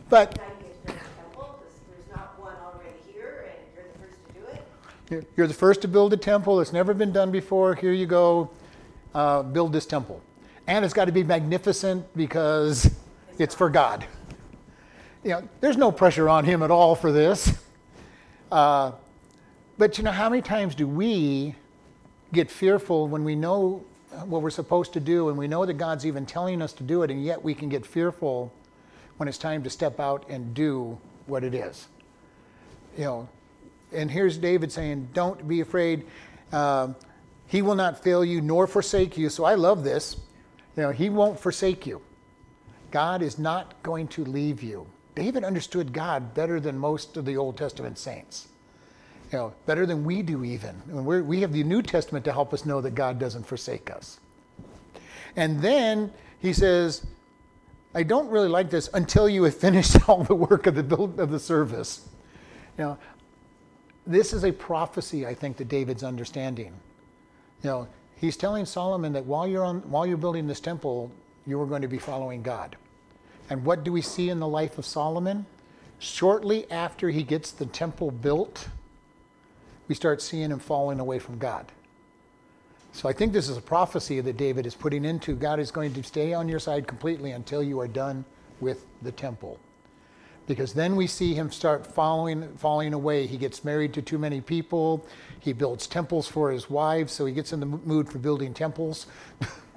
[0.09, 3.85] But you get to build a temple, because there's not one already here, and you're
[3.93, 4.67] the first to it.
[5.11, 6.61] you're- you're the first to build a temple.
[6.61, 7.75] It's never been done before.
[7.75, 8.49] Here you go.
[9.13, 10.21] Uh, build this temple.
[10.65, 12.91] And it's got to be magnificent because
[13.37, 14.05] it's for God.
[15.23, 17.53] You know, there's no pressure on him at all for this.
[18.51, 18.93] Uh,
[19.77, 21.53] but you know, how many times do we
[22.33, 23.85] get fearful when we know
[24.25, 27.03] what we're supposed to do and we know that God's even telling us to do
[27.03, 28.51] it, and yet we can get fearful
[29.17, 31.87] when it's time to step out and do what it is?
[32.97, 33.29] You know,
[33.91, 36.05] and here's David saying, Don't be afraid.
[36.51, 36.95] Um,
[37.47, 39.29] he will not fail you nor forsake you.
[39.29, 40.17] So I love this.
[40.75, 42.01] You know, he won't forsake you.
[42.91, 44.87] God is not going to leave you.
[45.19, 48.47] David understood God better than most of the Old Testament saints.
[49.33, 50.81] You know, better than we do even.
[50.87, 54.21] And we have the New Testament to help us know that God doesn't forsake us.
[55.35, 57.05] And then he says,
[57.93, 61.31] I don't really like this until you have finished all the work of the of
[61.31, 62.07] the service.
[62.77, 62.97] You know,
[64.07, 66.71] this is a prophecy I think that David's understanding.
[67.61, 71.11] You know, he's telling Solomon that while you're on while you're building this temple,
[71.45, 72.77] you are going to be following God.
[73.49, 75.45] And what do we see in the life of Solomon?
[75.97, 78.69] Shortly after he gets the temple built,
[79.87, 81.65] we start seeing him falling away from God.
[82.91, 85.35] So I think this is a prophecy that David is putting into.
[85.35, 88.23] God is going to stay on your side completely until you are done
[88.59, 89.59] with the temple.
[90.47, 93.27] Because then we see him start following, falling away.
[93.27, 95.05] He gets married to too many people.
[95.39, 99.05] He builds temples for his wives, so he gets in the mood for building temples.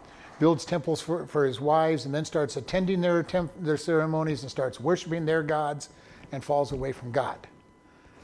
[0.42, 4.50] builds temples for, for his wives, and then starts attending their, temp, their ceremonies and
[4.50, 5.90] starts worshiping their gods
[6.32, 7.38] and falls away from God.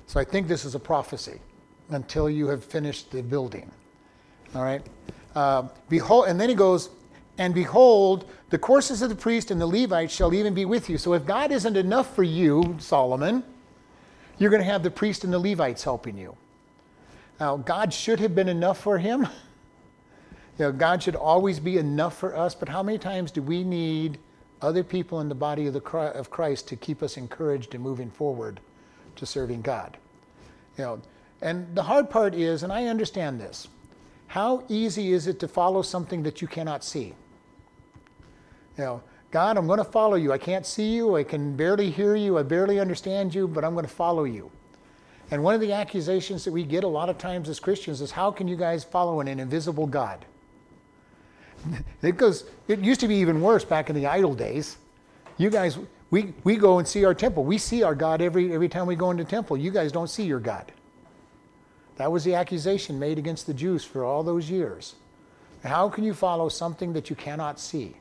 [0.09, 1.39] So I think this is a prophecy
[1.91, 3.71] until you have finished the building.
[4.53, 4.85] All right.
[5.37, 6.91] Uh, behold, and then he goes,
[7.39, 10.99] and behold, the courses of the priest and the Levites shall even be with you.
[10.99, 13.45] So if God isn't enough for you, Solomon,
[14.39, 16.37] you're going to have the priest and the Levites helping you.
[17.39, 19.29] Now, God should have been enough for him.
[20.59, 23.63] You know, God should always be enough for us, but how many times do we
[23.63, 24.19] need
[24.61, 28.11] other people in the body of, the, of Christ to keep us encouraged and moving
[28.11, 28.61] forward
[29.17, 29.97] to serving God?
[30.77, 31.03] You know,
[31.41, 33.69] and the hard part is, and I understand this,
[34.27, 37.15] how easy is it to follow something that you cannot see?
[38.77, 40.33] You know, God, I'm going to follow you.
[40.33, 41.17] I can't see you.
[41.17, 42.37] I can barely hear you.
[42.37, 44.51] I barely understand you, but I'm going to follow you.
[45.31, 48.11] And one of the accusations that we get a lot of times as Christians is
[48.11, 50.25] how can you guys follow an invisible God?
[52.03, 52.45] it goes.
[52.67, 54.77] It used to be even worse back in the idol days.
[55.37, 55.79] You guys,
[56.11, 57.45] we, we go and see our temple.
[57.45, 59.57] We see our God every every time we go into temple.
[59.57, 60.73] You guys don't see your God.
[61.97, 64.95] That was the accusation made against the Jews for all those years.
[65.65, 67.97] How can you follow something that you cannot see?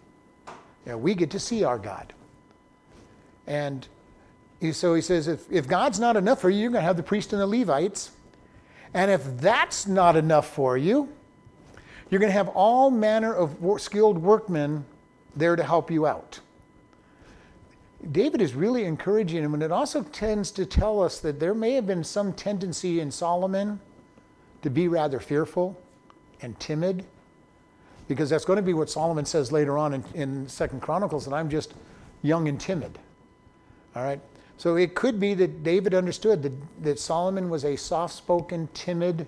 [0.86, 2.14] Know, we get to see our God.
[3.46, 3.88] And
[4.60, 6.98] he, so he says, if, if God's not enough for you, you're going to have
[6.98, 8.12] the priest and the Levites.
[8.94, 11.10] And if that's not enough for you,
[12.10, 14.86] you're going to have all manner of skilled workmen
[15.36, 16.40] there to help you out.
[18.12, 21.74] David is really encouraging him, and it also tends to tell us that there may
[21.74, 23.80] have been some tendency in Solomon
[24.62, 25.80] to be rather fearful
[26.42, 27.04] and timid,
[28.08, 31.34] because that's going to be what Solomon says later on in, in Second Chronicles, that
[31.34, 31.74] I'm just
[32.22, 32.98] young and timid.
[33.96, 34.22] All right?
[34.58, 39.28] So it could be that David understood that, that Solomon was a soft spoken, timid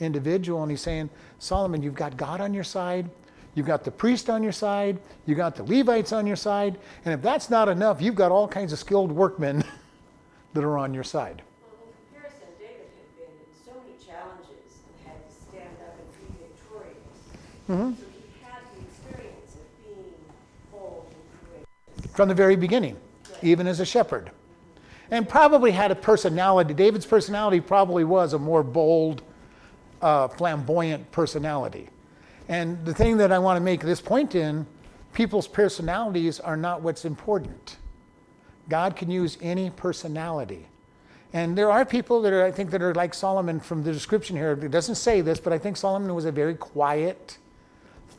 [0.00, 3.08] individual, and he's saying, Solomon, you've got God on your side,
[3.54, 7.14] you've got the priest on your side, you've got the Levites on your side, and
[7.14, 9.64] if that's not enough, you've got all kinds of skilled workmen
[10.54, 11.42] that are on your side.
[11.62, 15.96] Well, in comparison, David had been in so many challenges and had to stand up
[15.98, 17.18] and be victorious.
[17.68, 18.00] Mm-hmm.
[18.00, 20.14] So he had the experience of being
[20.72, 22.16] bold and courageous.
[22.16, 22.96] From the very beginning,
[23.30, 23.44] right.
[23.44, 24.30] even as a shepherd
[25.10, 26.74] and probably had a personality.
[26.74, 29.22] David's personality probably was a more bold,
[30.04, 31.88] uh, flamboyant personality.
[32.48, 34.66] And the thing that I want to make this point in
[35.14, 37.78] people's personalities are not what's important.
[38.68, 40.66] God can use any personality.
[41.32, 44.36] And there are people that are, I think, that are like Solomon from the description
[44.36, 44.52] here.
[44.52, 47.38] It doesn't say this, but I think Solomon was a very quiet,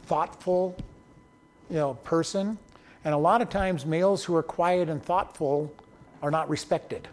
[0.08, 0.76] thoughtful,
[1.70, 2.58] you know, person.
[3.06, 5.72] And a lot of times, males who are quiet and thoughtful
[6.24, 7.08] are not respected.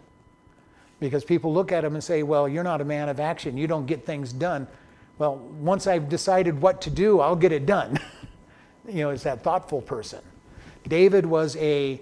[1.03, 3.57] Because people look at him and say, Well, you're not a man of action.
[3.57, 4.69] You don't get things done.
[5.19, 7.99] Well, once I've decided what to do, I'll get it done.
[8.89, 10.21] you know, it's that thoughtful person.
[10.87, 12.01] David was a,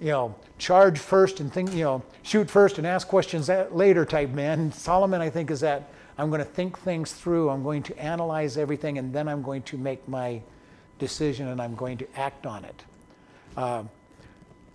[0.00, 4.30] you know, charge first and think, you know, shoot first and ask questions later type
[4.30, 4.70] man.
[4.70, 7.50] Solomon, I think, is that I'm going to think things through.
[7.50, 10.40] I'm going to analyze everything, and then I'm going to make my
[11.00, 12.84] decision and I'm going to act on it.
[13.56, 13.82] Uh,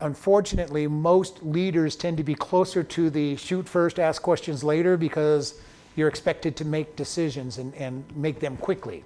[0.02, 5.60] unfortunately, most leaders tend to be closer to the shoot first, ask questions later because
[5.96, 9.04] you're expected to make decisions and, and make them quickly.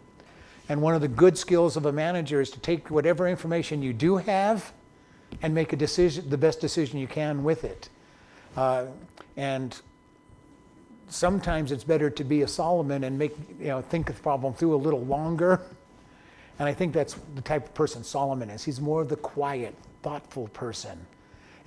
[0.69, 3.93] And one of the good skills of a manager is to take whatever information you
[3.93, 4.71] do have
[5.41, 7.89] and make a decision, the best decision you can with it.
[8.55, 8.85] Uh,
[9.35, 9.81] and
[11.09, 14.75] sometimes it's better to be a Solomon and make, you know, think the problem through
[14.75, 15.61] a little longer.
[16.59, 18.63] And I think that's the type of person Solomon is.
[18.63, 21.07] He's more of the quiet, thoughtful person.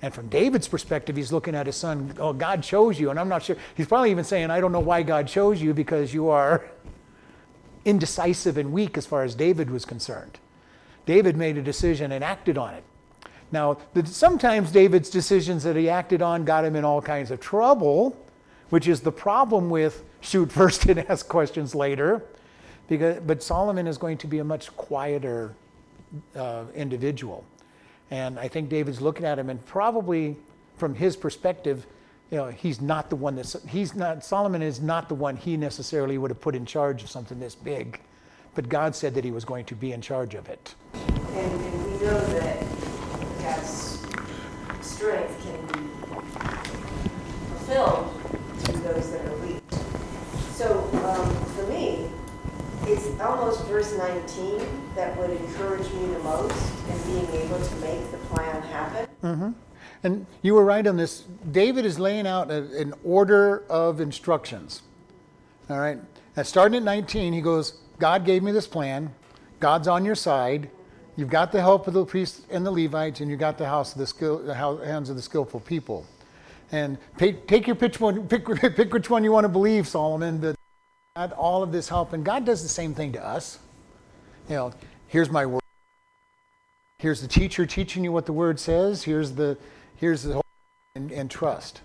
[0.01, 3.09] And from David's perspective, he's looking at his son, oh, God chose you.
[3.09, 5.73] And I'm not sure, he's probably even saying, I don't know why God chose you
[5.73, 6.65] because you are
[7.85, 10.37] indecisive and weak as far as David was concerned.
[11.05, 12.83] David made a decision and acted on it.
[13.51, 17.39] Now, the, sometimes David's decisions that he acted on got him in all kinds of
[17.39, 18.15] trouble,
[18.69, 22.23] which is the problem with shoot first and ask questions later.
[22.87, 25.55] Because, but Solomon is going to be a much quieter
[26.35, 27.43] uh, individual.
[28.11, 30.37] And I think David's looking at him, and probably
[30.77, 31.85] from his perspective,
[32.31, 35.57] you know, he's not the one that he's not, Solomon is not the one he
[35.57, 38.01] necessarily would have put in charge of something this big.
[38.55, 40.75] But God said that he was going to be in charge of it.
[40.93, 41.05] And,
[41.37, 42.65] and we know that
[43.41, 44.05] God's
[44.81, 45.89] strength can be
[47.49, 48.21] fulfilled
[48.59, 49.61] through those that are weak.
[50.51, 52.09] So um, for me,
[52.87, 54.61] it's almost verse 19
[54.95, 59.07] that would encourage me the most in being able to make the plan happen.
[59.23, 59.51] Mm-hmm.
[60.03, 61.25] And you were right on this.
[61.51, 64.83] David is laying out a, an order of instructions.
[65.69, 65.99] All right.
[66.37, 69.13] Now, starting at 19, he goes, God gave me this plan.
[69.59, 70.69] God's on your side.
[71.17, 73.91] You've got the help of the priests and the Levites, and you've got the house
[73.91, 76.05] of the skill, the hands of the skillful people.
[76.71, 78.45] And take, take your pitch one, pick,
[78.75, 80.37] pick which one you want to believe, Solomon.
[80.37, 80.56] But
[81.17, 83.59] All of this help, and God does the same thing to us.
[84.49, 84.73] You know,
[85.07, 85.61] here's my word.
[86.99, 89.03] Here's the teacher teaching you what the word says.
[89.03, 89.57] Here's the
[89.95, 90.45] here's the whole
[90.95, 91.81] and, and trust.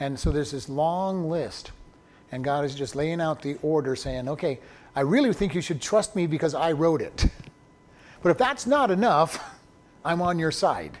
[0.00, 1.70] And so there's this long list,
[2.32, 4.58] and God is just laying out the order, saying, "Okay,
[4.96, 7.26] I really think you should trust me because I wrote it.
[8.22, 9.38] But if that's not enough,
[10.04, 10.96] I'm on your side.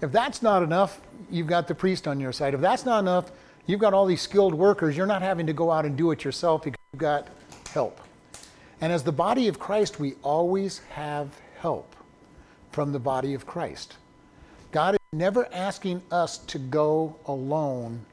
[0.00, 2.54] If that's not enough, you've got the priest on your side.
[2.54, 3.32] If that's not enough,
[3.66, 4.96] you've got all these skilled workers.
[4.96, 7.28] You're not having to go out and do it yourself because you've got
[7.72, 8.02] help.
[8.82, 11.96] And as the body of Christ, we always have help
[12.70, 13.96] from the body of Christ.
[14.72, 18.04] God is never asking us to go alone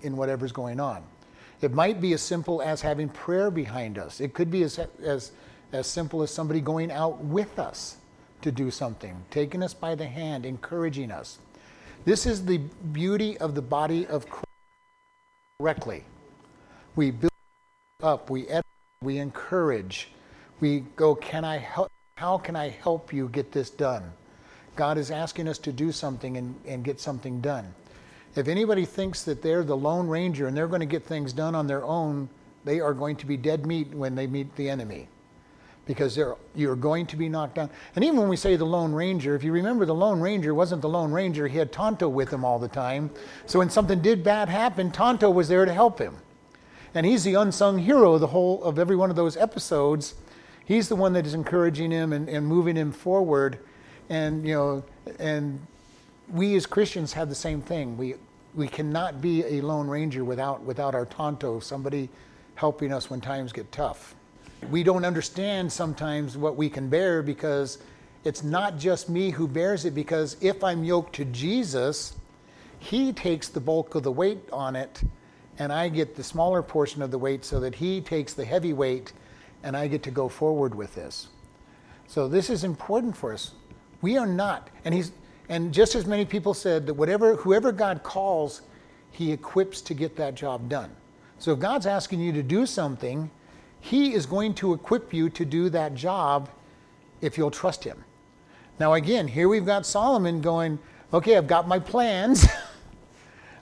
[0.00, 1.02] in whatever's going on.
[1.60, 4.18] It might be as simple as having prayer behind us.
[4.18, 5.32] It could be as, as,
[5.72, 7.98] as simple as somebody going out with us
[8.40, 11.38] to do something, taking us by the hand, encouraging us.
[12.06, 12.58] This is the
[12.92, 14.46] beauty of the body of Christ
[15.60, 16.04] correctly.
[16.96, 17.31] We build
[18.02, 18.46] up, we
[19.02, 20.08] we encourage,
[20.60, 21.90] we go, can I help?
[22.16, 24.12] How can I help you get this done?
[24.76, 27.74] God is asking us to do something and, and get something done.
[28.36, 31.54] If anybody thinks that they're the Lone Ranger and they're going to get things done
[31.54, 32.28] on their own,
[32.64, 35.08] they are going to be dead meat when they meet the enemy
[35.84, 36.18] because
[36.54, 37.68] you're going to be knocked down.
[37.96, 40.80] And even when we say the Lone Ranger, if you remember, the Lone Ranger wasn't
[40.80, 41.48] the Lone Ranger.
[41.48, 43.10] He had Tonto with him all the time.
[43.46, 46.16] So when something did bad happen, Tonto was there to help him.
[46.94, 50.14] And he's the unsung hero of the whole of every one of those episodes.
[50.64, 53.58] He's the one that is encouraging him and, and moving him forward.
[54.08, 54.84] And you know,
[55.18, 55.66] and
[56.30, 57.96] we as Christians have the same thing.
[57.96, 58.14] We
[58.54, 62.08] we cannot be a lone ranger without without our tonto, somebody
[62.54, 64.14] helping us when times get tough.
[64.70, 67.78] We don't understand sometimes what we can bear because
[68.24, 72.14] it's not just me who bears it because if I'm yoked to Jesus,
[72.78, 75.02] he takes the bulk of the weight on it
[75.62, 78.72] and I get the smaller portion of the weight so that he takes the heavy
[78.72, 79.12] weight
[79.62, 81.28] and I get to go forward with this.
[82.08, 83.52] So this is important for us.
[84.00, 85.12] We are not, and he's,
[85.48, 88.62] and just as many people said that whatever, whoever God calls,
[89.12, 90.90] he equips to get that job done.
[91.38, 93.30] So if God's asking you to do something,
[93.78, 96.50] he is going to equip you to do that job
[97.20, 98.02] if you'll trust him.
[98.80, 100.80] Now, again, here we've got Solomon going,
[101.12, 102.48] okay, I've got my plans.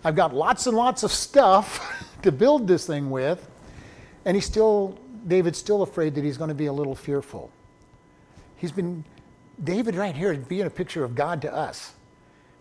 [0.04, 3.46] I've got lots and lots of stuff to build this thing with.
[4.24, 7.50] And he's still David's still afraid that he's going to be a little fearful.
[8.56, 9.04] He's been,
[9.62, 11.94] David right here is being a picture of God to us.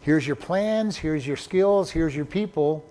[0.02, 2.86] Here's your plans, here's your skills, here's your people.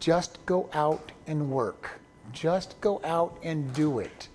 [0.00, 2.00] Just go out and work.
[2.32, 4.28] Just go out and do it.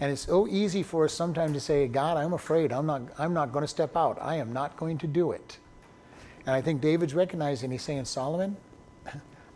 [0.00, 2.72] And it's so easy for us sometimes to say, God, I'm afraid.
[2.72, 4.18] I'm not, I'm not going to step out.
[4.20, 5.58] I am not going to do it.
[6.46, 8.56] And I think David's recognizing, he's saying, Solomon,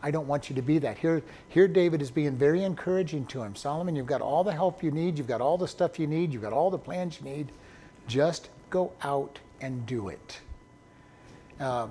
[0.00, 0.98] I don't want you to be that.
[0.98, 3.56] Here, here David is being very encouraging to him.
[3.56, 6.32] Solomon, you've got all the help you need, you've got all the stuff you need,
[6.32, 7.50] you've got all the plans you need.
[8.06, 10.40] Just go out and do it.
[11.58, 11.88] Uh,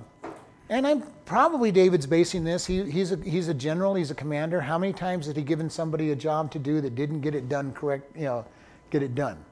[0.70, 2.66] and I'm probably David's basing this.
[2.66, 4.60] He, he's, a, he's a general, he's a commander.
[4.60, 7.48] How many times has he given somebody a job to do that didn't get it
[7.48, 8.44] done correct, you know,
[8.90, 9.44] get it done?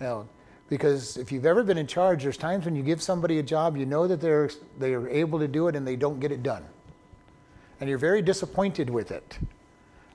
[0.00, 0.28] Know,
[0.68, 3.76] because if you've ever been in charge, there's times when you give somebody a job,
[3.76, 6.64] you know that they're, they're able to do it and they don't get it done
[7.82, 9.38] and you're very disappointed with it.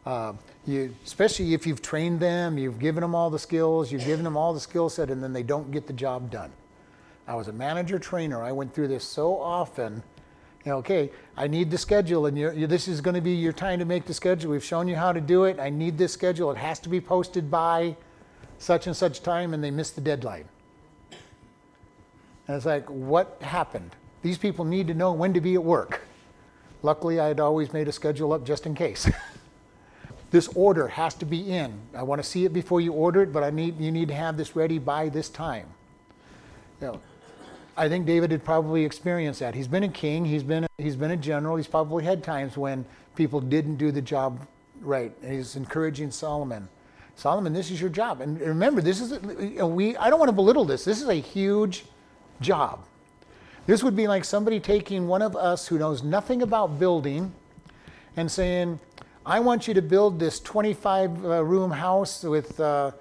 [0.06, 0.32] Uh,
[0.66, 4.38] you, especially if you've trained them, you've given them all the skills, you've given them
[4.38, 6.50] all the skill set, and then they don't get the job done.
[7.28, 8.42] I was a manager trainer.
[8.42, 10.02] I went through this so often.
[10.64, 13.34] You know, okay, I need the schedule, and you're, you're, this is going to be
[13.34, 14.52] your time to make the schedule.
[14.52, 15.60] We've shown you how to do it.
[15.60, 16.50] I need this schedule.
[16.52, 17.98] It has to be posted by
[18.60, 20.46] such and such time, and they missed the deadline.
[22.48, 23.94] And it's like, what happened?
[24.22, 26.00] These people need to know when to be at work.
[26.84, 29.10] Luckily, I had always made a schedule up just in case.
[30.32, 31.74] this order has to be in.
[31.96, 34.14] I want to see it before you order it, but I need, you need to
[34.14, 35.68] have this ready by this time.
[36.82, 37.02] You know,
[37.76, 39.56] I think David had probably experienced that.
[39.56, 42.58] He's been a king, he's been a, he's been a general, he's probably had times
[42.58, 44.46] when people didn't do the job
[44.82, 45.12] right.
[45.24, 46.70] And he's encouraging Solomon.
[47.16, 48.22] Solomon, this is your job.
[48.22, 50.86] And remember, this is a, we I don't want to belittle this.
[50.86, 51.86] This is a huge
[52.42, 52.86] job.
[53.68, 57.34] This would be like somebody taking one of us who knows nothing about building
[58.16, 58.80] and saying,
[59.26, 62.92] I want you to build this 25 uh, room house with uh,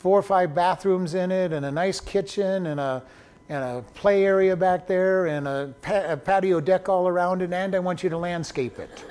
[0.00, 3.04] four or five bathrooms in it and a nice kitchen and a,
[3.48, 7.52] and a play area back there and a, pa- a patio deck all around it,
[7.52, 9.04] and I want you to landscape it.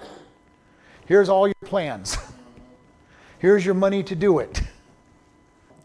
[1.05, 2.17] Here's all your plans.
[3.39, 4.61] Here's your money to do it.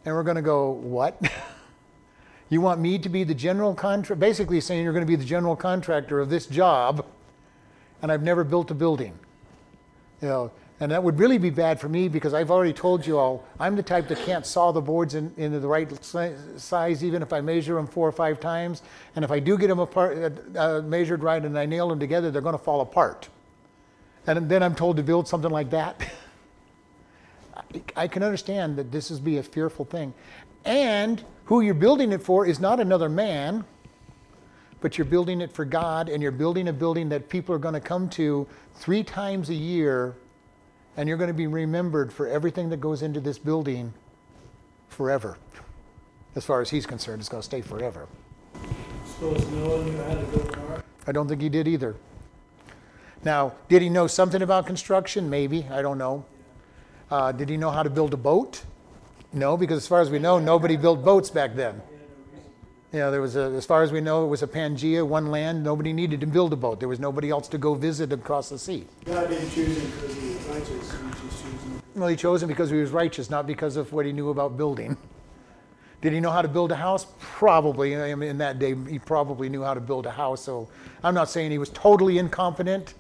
[0.05, 1.23] And we're going to go, What?
[2.51, 5.25] You want me to be the general contractor, basically saying you're going to be the
[5.25, 7.07] general contractor of this job,
[8.03, 9.17] and I've never built a building.
[10.21, 13.19] You know, and that would really be bad for me because I've already told you
[13.19, 17.23] all, I'm the type that can't saw the boards in, into the right size, even
[17.23, 18.83] if I measure them four or five times.
[19.15, 20.19] And if I do get them apart,
[20.57, 23.29] uh, uh measured right and I nail them together, they're going to fall apart.
[24.27, 26.03] And then I'm told to build something like that.
[27.95, 30.15] I can understand that this is be a fearful thing.
[30.65, 33.65] And who you're building it for is not another man,
[34.81, 37.75] but you're building it for God, and you're building a building that people are going
[37.75, 38.47] to come to
[38.77, 40.15] three times a year,
[40.97, 43.93] and you're going to be remembered for everything that goes into this building
[44.87, 45.39] forever.
[46.37, 48.07] As far as he's concerned, it's going to stay forever.
[49.05, 50.85] Suppose Noah knew how to build an ark?
[51.09, 51.97] I don't think he did either.
[53.25, 55.29] Now, did he know something about construction?
[55.29, 55.67] Maybe.
[55.69, 56.25] I don't know.
[57.11, 58.63] Uh, did he know how to build a boat?
[59.33, 61.81] No, because as far as we know, nobody built boats back then.
[62.93, 65.31] You know, there was a, as far as we know, it was a Pangea, one
[65.31, 65.63] land.
[65.63, 66.81] Nobody needed to build a boat.
[66.81, 68.85] There was nobody else to go visit across the sea.
[69.05, 71.83] God didn't choose him because he was righteous, he just chose him.
[71.95, 74.57] Well, he chose him because he was righteous, not because of what he knew about
[74.57, 74.97] building.
[76.01, 77.07] Did he know how to build a house?
[77.21, 77.97] Probably.
[77.97, 80.43] I mean, in that day, he probably knew how to build a house.
[80.43, 80.69] So
[81.05, 82.95] I'm not saying he was totally incompetent,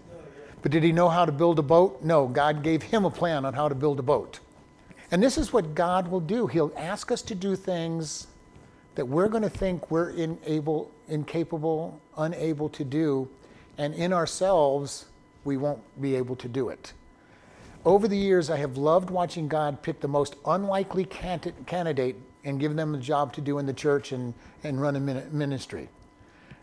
[0.62, 2.04] but did he know how to build a boat?
[2.04, 2.28] No.
[2.28, 4.38] God gave him a plan on how to build a boat.
[5.10, 6.46] And this is what God will do.
[6.46, 8.28] He'll ask us to do things
[8.94, 13.28] that we're going to think we're inable, incapable, unable to do,
[13.78, 15.06] and in ourselves,
[15.44, 16.92] we won't be able to do it.
[17.84, 22.76] Over the years, I have loved watching God pick the most unlikely candidate and give
[22.76, 24.34] them a job to do in the church and,
[24.64, 25.88] and run a ministry.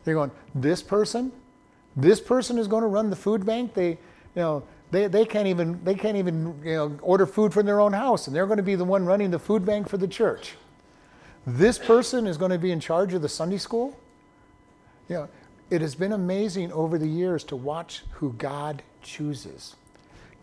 [0.03, 1.31] They're going, this person,
[1.95, 3.73] this person is going to run the food bank.
[3.73, 3.97] They, you
[4.35, 7.93] know, they, they can't even they can't even you know, order food from their own
[7.93, 10.55] house, and they're going to be the one running the food bank for the church.
[11.45, 13.97] This person is going to be in charge of the Sunday school.
[15.09, 15.29] You know,
[15.69, 19.75] it has been amazing over the years to watch who God chooses.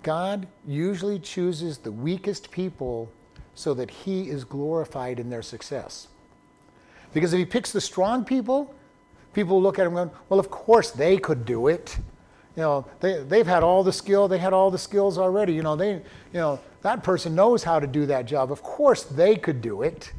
[0.02, 3.10] God usually chooses the weakest people
[3.54, 6.08] so that He is glorified in their success.
[7.14, 8.74] Because if He picks the strong people,
[9.32, 11.98] people look at Him going, well, of course they could do it
[12.56, 15.52] you know, they, they've had all the skill, they had all the skills already.
[15.52, 16.02] You know, they, you
[16.32, 18.52] know, that person knows how to do that job.
[18.52, 20.12] Of course, they could do it.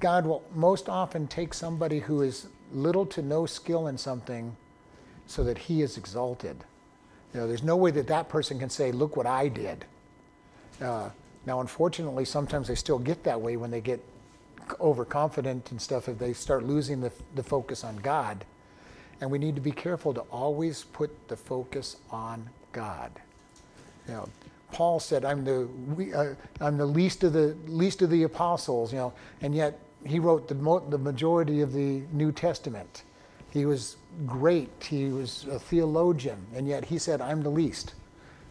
[0.00, 4.56] God will most often take somebody who is little to no skill in something
[5.26, 6.56] so that he is exalted.
[7.32, 9.84] You know, there's no way that that person can say, look what I did.
[10.80, 11.10] Uh,
[11.46, 14.04] now, unfortunately, sometimes they still get that way when they get
[14.80, 18.44] overconfident and stuff, if they start losing the, the focus on God.
[19.24, 23.10] And we need to be careful to always put the focus on God.
[24.06, 24.28] You know,
[24.70, 25.66] Paul said, "I'm the
[25.96, 29.78] we, uh, I'm the least of the least of the apostles." You know, and yet
[30.04, 33.04] he wrote the mo- the majority of the New Testament.
[33.48, 33.96] He was
[34.26, 34.68] great.
[34.82, 37.94] He was a theologian, and yet he said, "I'm the least."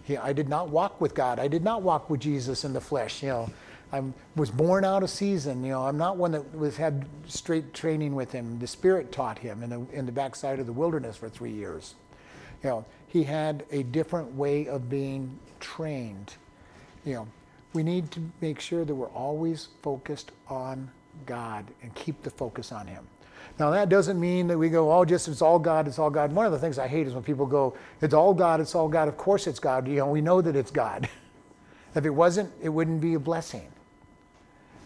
[0.01, 1.37] He, I did not walk with God.
[1.37, 3.21] I did not walk with Jesus in the flesh.
[3.21, 3.49] You know,
[3.93, 4.01] I
[4.35, 5.63] was born out of season.
[5.63, 8.57] You know, I'm not one that was had straight training with him.
[8.57, 11.93] The Spirit taught him in the in the backside of the wilderness for three years.
[12.63, 16.33] You know, he had a different way of being trained.
[17.05, 17.27] You know,
[17.73, 20.89] we need to make sure that we're always focused on
[21.27, 23.05] God and keep the focus on Him.
[23.59, 26.31] Now that doesn't mean that we go, oh, just it's all God, it's all God.
[26.31, 28.87] One of the things I hate is when people go, it's all God, it's all
[28.87, 29.07] God.
[29.07, 29.87] Of course it's God.
[29.87, 31.07] You know, we know that it's God.
[31.95, 33.72] if it wasn't, it wouldn't be a blessing.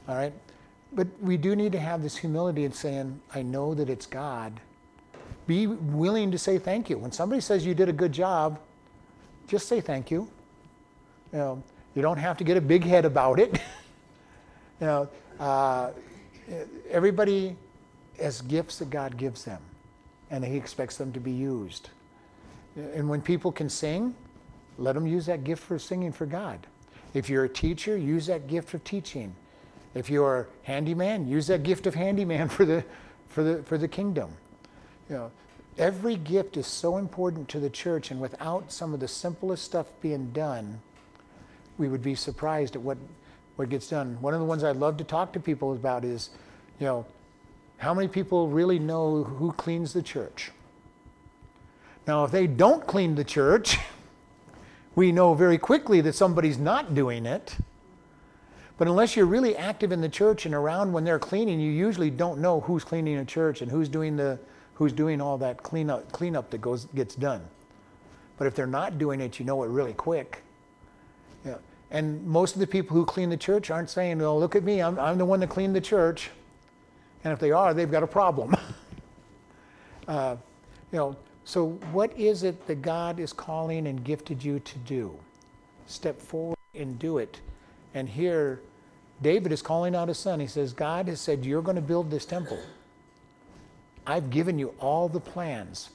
[0.07, 0.33] All right?
[0.93, 4.59] But we do need to have this humility in saying, I know that it's God.
[5.45, 6.97] Be willing to say thank you.
[6.97, 8.59] When somebody says you did a good job,
[9.47, 10.29] just say thank you.
[11.31, 11.63] You know,
[11.95, 13.53] you don't have to get a big head about it.
[14.81, 15.91] you know, uh,
[16.89, 17.55] everybody
[18.19, 19.61] has gifts that God gives them,
[20.31, 21.89] and He expects them to be used.
[22.75, 24.15] And when people can sing,
[24.77, 26.67] let them use that gift for singing for God.
[27.13, 29.35] If you're a teacher, use that gift for teaching.
[29.93, 32.83] If you're handyman, use that gift of handyman for the,
[33.27, 34.31] for the, for the kingdom.
[35.09, 35.31] You know,
[35.77, 39.87] every gift is so important to the church, and without some of the simplest stuff
[40.01, 40.81] being done,
[41.77, 42.97] we would be surprised at what,
[43.55, 44.17] what gets done.
[44.21, 46.29] One of the ones I love to talk to people about is,
[46.79, 47.05] you know,
[47.77, 50.51] how many people really know who cleans the church?
[52.07, 53.77] Now, if they don't clean the church,
[54.95, 57.55] we know very quickly that somebody's not doing it.
[58.77, 62.11] But unless you're really active in the church and around when they're cleaning, you usually
[62.11, 64.39] don't know who's cleaning a church and who's doing the
[64.75, 67.41] who's doing all that cleanup cleanup that goes gets done.
[68.37, 70.43] But if they're not doing it, you know it really quick.
[71.43, 71.55] Yeah.
[71.89, 74.81] And most of the people who clean the church aren't saying, "Well, look at me,
[74.81, 76.29] I'm, I'm the one that cleaned the church."
[77.23, 78.55] And if they are, they've got a problem.
[80.07, 80.35] uh,
[80.91, 81.15] you know,
[81.45, 85.17] so what is it that God is calling and gifted you to do?
[85.87, 87.39] Step forward and do it.
[87.97, 88.61] And here,
[89.23, 90.39] David is calling out his son.
[90.39, 92.59] He says, God has said, You're going to build this temple.
[94.05, 95.89] I've given you all the plans.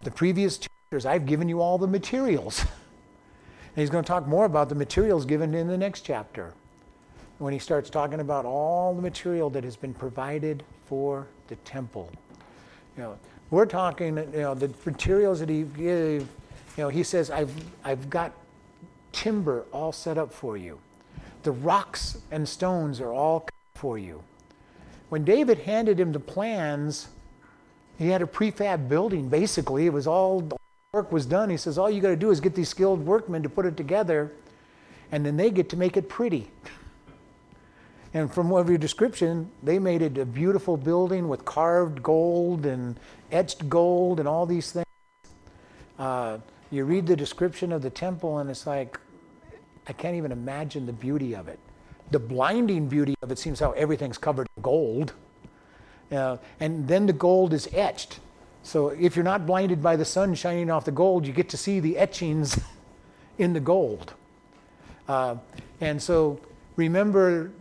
[0.00, 2.58] The previous chapters, I've given you all the materials.
[2.60, 6.52] and he's going to talk more about the materials given in the next chapter
[7.38, 12.10] when he starts talking about all the material that has been provided for the temple.
[12.96, 13.18] You know,
[13.50, 17.52] we're talking, you know, the materials that he gave, you know, he says, I've,
[17.84, 18.32] I've got
[19.12, 20.80] timber all set up for you.
[21.46, 24.24] The rocks and stones are all for you.
[25.10, 27.06] When David handed him the plans,
[27.96, 29.86] he had a prefab building basically.
[29.86, 30.56] It was all the
[30.92, 31.48] work was done.
[31.48, 33.76] He says, All you got to do is get these skilled workmen to put it
[33.76, 34.32] together,
[35.12, 36.50] and then they get to make it pretty.
[38.12, 42.98] And from your description, they made it a beautiful building with carved gold and
[43.30, 44.86] etched gold and all these things.
[45.96, 46.38] Uh,
[46.72, 48.98] you read the description of the temple, and it's like,
[49.88, 51.58] I can't even imagine the beauty of it.
[52.10, 55.12] The blinding beauty of it seems how everything's covered in gold.
[56.10, 58.20] Uh, and then the gold is etched.
[58.62, 61.56] So if you're not blinded by the sun shining off the gold, you get to
[61.56, 62.60] see the etchings
[63.38, 64.14] in the gold.
[65.08, 65.36] Uh,
[65.80, 66.40] and so
[66.76, 67.52] remember,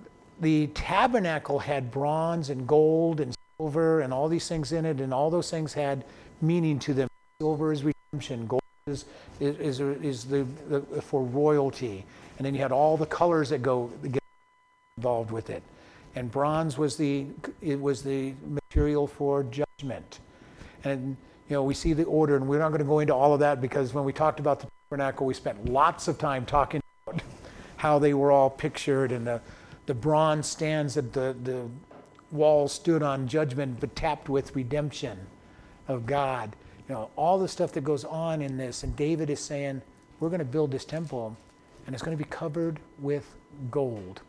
[0.42, 5.14] the tabernacle had bronze and gold and silver and all these things in it, and
[5.14, 6.04] all those things had
[6.42, 7.08] meaning to them.
[7.40, 9.06] Silver is redemption, gold is,
[9.40, 12.06] is, is, the, the, for royalty.
[12.38, 14.22] And then you had all the colors that go get
[14.98, 15.64] involved with it.
[16.14, 17.26] And bronze was the,
[17.64, 20.20] it was the material for judgment.
[20.84, 21.18] And
[21.50, 23.40] you know, we see the order, and we're not going to go into all of
[23.40, 27.24] that because when we talked about the tabernacle, we spent lots of time talking about
[27.78, 29.42] how they were all pictured and the,
[29.88, 31.68] the bronze stands that the, the
[32.32, 35.18] wall stood on judgment but tapped with redemption
[35.88, 36.56] of God.
[36.88, 38.84] You know, all the stuff that goes on in this.
[38.84, 39.82] And David is saying,
[40.20, 41.36] we're going to build this temple
[41.86, 43.36] and it's going to be covered with
[43.72, 44.22] gold.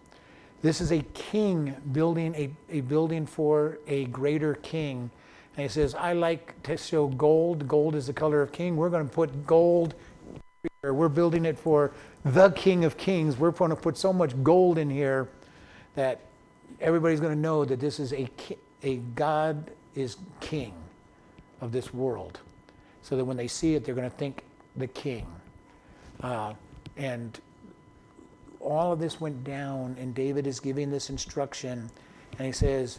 [0.62, 5.10] This is a king building a, a building for a greater king.
[5.56, 7.68] And he says, I like to show gold.
[7.68, 8.76] Gold is the color of king.
[8.76, 9.94] We're going to put gold
[10.82, 10.92] here.
[10.94, 11.92] We're building it for
[12.24, 13.38] the king of kings.
[13.38, 15.28] We're going to put so much gold in here
[15.94, 16.20] that
[16.80, 18.28] everybody's going to know that this is a,
[18.82, 20.74] a God is king
[21.60, 22.40] of this world.
[23.02, 24.42] So that when they see it, they're going to think
[24.76, 25.26] the king.
[26.20, 26.54] Uh,
[26.96, 27.38] and
[28.60, 31.90] all of this went down, and David is giving this instruction,
[32.38, 32.98] and he says,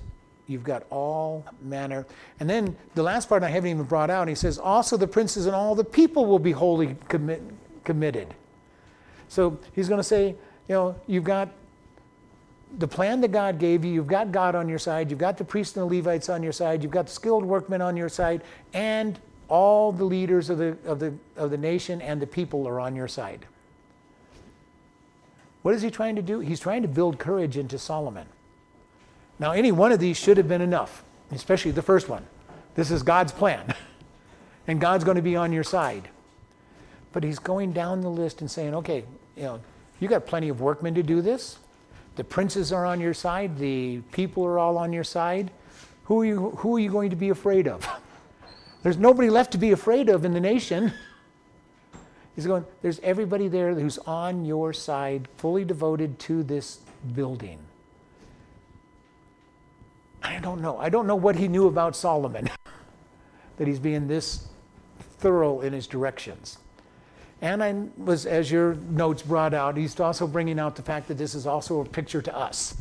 [0.49, 2.05] You've got all manner.
[2.39, 5.45] And then the last part I haven't even brought out, he says, Also the princes
[5.45, 7.43] and all the people will be wholly commit,
[7.83, 8.33] committed.
[9.27, 10.35] So he's going to say,
[10.69, 11.49] You know, you've got
[12.77, 15.43] the plan that God gave you, you've got God on your side, you've got the
[15.43, 18.41] priests and the Levites on your side, you've got the skilled workmen on your side,
[18.73, 22.79] and all the leaders of the, of the, of the nation and the people are
[22.79, 23.45] on your side.
[25.61, 26.39] What is he trying to do?
[26.39, 28.27] He's trying to build courage into Solomon.
[29.39, 32.25] Now, any one of these should have been enough, especially the first one.
[32.75, 33.73] This is God's plan,
[34.67, 36.09] and God's going to be on your side.
[37.13, 39.03] But he's going down the list and saying, okay,
[39.35, 39.61] you know,
[39.99, 41.57] you got plenty of workmen to do this.
[42.17, 43.57] The princes are on your side.
[43.57, 45.51] The people are all on your side.
[46.05, 47.87] Who are you, who are you going to be afraid of?
[48.83, 50.93] There's nobody left to be afraid of in the nation.
[52.35, 56.81] He's going, there's everybody there who's on your side, fully devoted to this
[57.15, 57.57] building.
[60.21, 60.77] I don't know.
[60.77, 62.47] I don't know what he knew about Solomon,
[63.57, 64.47] that he's being this
[65.17, 66.59] thorough in his directions.
[67.41, 71.17] And I was, as your notes brought out, he's also bringing out the fact that
[71.17, 72.75] this is also a picture to us.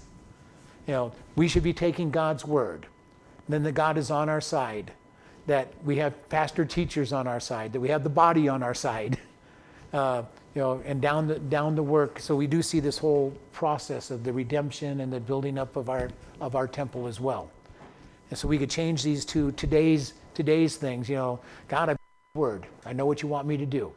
[0.86, 2.86] You know, we should be taking God's word.
[3.48, 4.92] Then that God is on our side,
[5.46, 8.74] that we have pastor teachers on our side, that we have the body on our
[8.74, 9.18] side,
[9.92, 10.22] uh,
[10.54, 12.18] you know, and down the, down the work.
[12.18, 15.90] So we do see this whole process of the redemption and the building up of
[15.90, 17.50] our, of our temple as well.
[18.30, 21.08] And so we could change these to today's, today's things.
[21.08, 21.96] You know, God, I
[22.34, 22.66] word.
[22.84, 23.92] I know what you want me to do.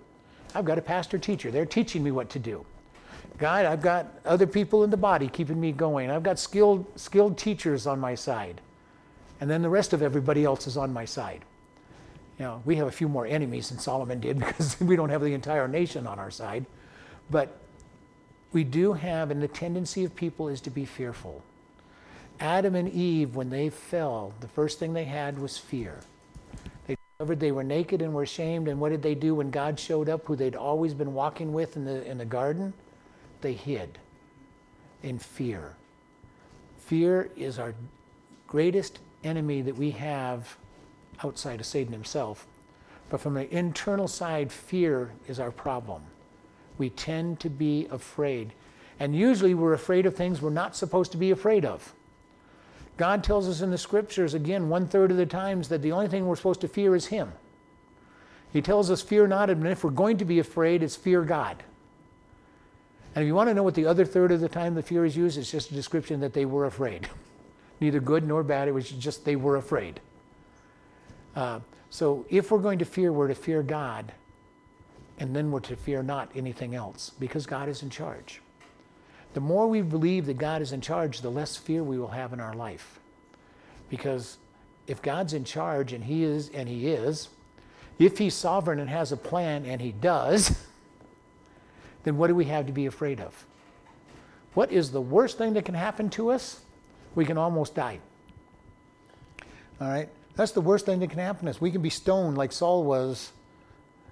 [0.55, 1.51] I've got a pastor teacher.
[1.51, 2.65] They're teaching me what to do.
[3.37, 6.11] God, I've got other people in the body keeping me going.
[6.11, 8.61] I've got skilled, skilled teachers on my side.
[9.39, 11.45] And then the rest of everybody else is on my side.
[12.37, 15.21] You know, we have a few more enemies than Solomon did because we don't have
[15.21, 16.65] the entire nation on our side.
[17.29, 17.57] But
[18.51, 21.43] we do have, and the tendency of people is to be fearful.
[22.39, 25.99] Adam and Eve, when they fell, the first thing they had was fear
[27.19, 28.69] they were naked and were ashamed.
[28.69, 31.75] And what did they do when God showed up, who they'd always been walking with
[31.75, 32.71] in the, in the garden?
[33.41, 33.99] They hid
[35.03, 35.75] in fear.
[36.77, 37.75] Fear is our
[38.47, 40.55] greatest enemy that we have
[41.21, 42.47] outside of Satan himself.
[43.09, 46.03] But from the internal side, fear is our problem.
[46.77, 48.53] We tend to be afraid.
[48.97, 51.93] And usually we're afraid of things we're not supposed to be afraid of.
[52.99, 56.09] God tells us in the scriptures, again, one third of the times, that the only
[56.09, 57.31] thing we're supposed to fear is Him.
[58.51, 61.63] He tells us, Fear not, and if we're going to be afraid, it's fear God.
[63.15, 65.05] And if you want to know what the other third of the time the fear
[65.05, 67.07] is used, it's just a description that they were afraid.
[67.79, 70.01] Neither good nor bad, it was just they were afraid.
[71.37, 74.11] Uh, so if we're going to fear, we're to fear God,
[75.19, 78.41] and then we're to fear not anything else, because God is in charge.
[79.33, 82.33] The more we believe that God is in charge, the less fear we will have
[82.33, 82.99] in our life.
[83.89, 84.37] Because
[84.87, 87.29] if God's in charge, and He is, and He is,
[87.99, 90.65] if He's sovereign and has a plan, and He does,
[92.03, 93.45] then what do we have to be afraid of?
[94.55, 96.61] What is the worst thing that can happen to us?
[97.13, 97.99] We can almost die.
[99.79, 100.09] All right?
[100.35, 101.61] That's the worst thing that can happen to us.
[101.61, 103.31] We can be stoned like Saul was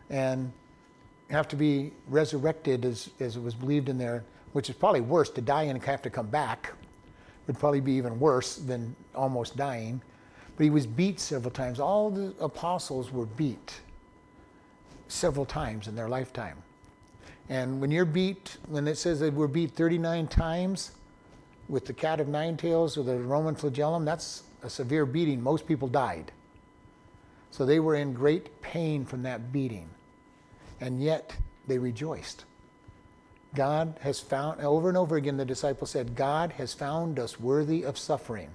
[0.09, 0.51] and
[1.29, 4.23] have to be resurrected as, as it was believed in there,
[4.57, 6.73] which is probably worse to die and have to come back.
[7.45, 10.01] Would probably be even worse than almost dying.
[10.55, 11.79] But he was beat several times.
[11.79, 13.81] All the apostles were beat
[15.09, 16.57] several times in their lifetime.
[17.49, 20.93] And when you're beat, when it says that we're beat 39 times
[21.69, 25.39] with the cat of nine tails or the Roman flagellum, that's a severe beating.
[25.39, 26.31] Most people died.
[27.51, 29.87] So they were in great pain from that beating.
[30.81, 31.35] And yet
[31.67, 32.45] they rejoiced.
[33.57, 37.81] God has found, over and over again, the disciples said, God has found us worthy
[37.81, 38.51] of suffering.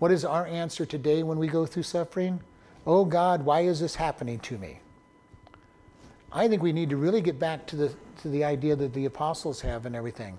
[0.00, 2.40] What is our answer today when we go through suffering?
[2.84, 4.80] Oh God, why is this happening to me?
[6.32, 9.04] I think we need to really get back to the, to the idea that the
[9.04, 10.38] apostles have and everything.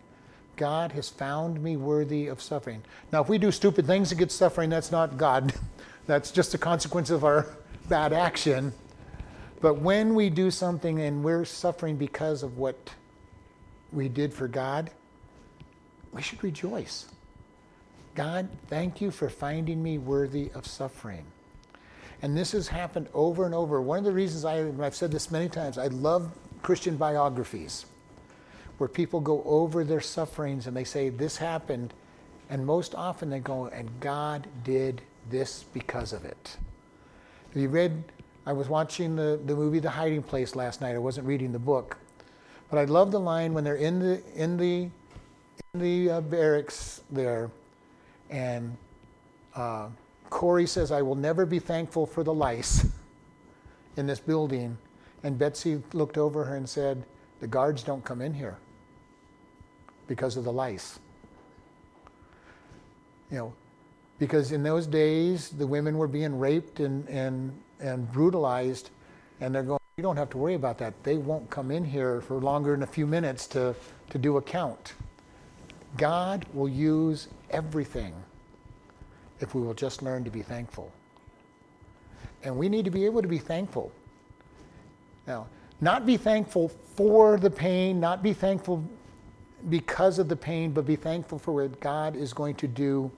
[0.57, 2.83] God has found me worthy of suffering.
[3.13, 5.53] Now, if we do stupid things to get suffering, that's not God.
[6.05, 7.47] that's just a consequence of our
[7.87, 8.73] bad action.
[9.61, 12.89] But when we do something and we're suffering because of what
[13.91, 14.91] we did for God,
[16.11, 17.07] we should rejoice.
[18.15, 21.25] God, thank you for finding me worthy of suffering.
[22.21, 23.81] And this has happened over and over.
[23.81, 26.31] One of the reasons I, I've said this many times, I love
[26.61, 27.85] Christian biographies
[28.77, 31.93] where people go over their sufferings and they say, This happened.
[32.49, 36.57] And most often they go, And God did this because of it.
[37.53, 38.03] You read?
[38.45, 40.95] I was watching the, the movie The Hiding Place last night.
[40.95, 41.97] I wasn't reading the book.
[42.71, 44.89] But I love the line when they're in the, in the,
[45.73, 47.51] in the uh, barracks there
[48.31, 48.75] and
[49.55, 49.89] uh,
[50.29, 52.87] Corrie says, I will never be thankful for the lice
[53.97, 54.77] in this building.
[55.23, 57.03] And Betsy looked over her and said,
[57.41, 58.57] The guards don't come in here
[60.07, 60.99] because of the lice.
[63.29, 63.53] You know,
[64.17, 68.89] because in those days, the women were being raped and, and, and brutalized,
[69.41, 71.03] and they're going, You don't have to worry about that.
[71.03, 73.75] They won't come in here for longer than a few minutes to,
[74.09, 74.93] to do a count.
[75.97, 78.13] God will use everything
[79.41, 80.91] if we will just learn to be thankful.
[82.43, 83.91] And we need to be able to be thankful.
[85.27, 85.47] Now,
[85.81, 88.83] not be thankful for the pain, not be thankful
[89.69, 93.11] because of the pain, but be thankful for what God is going to do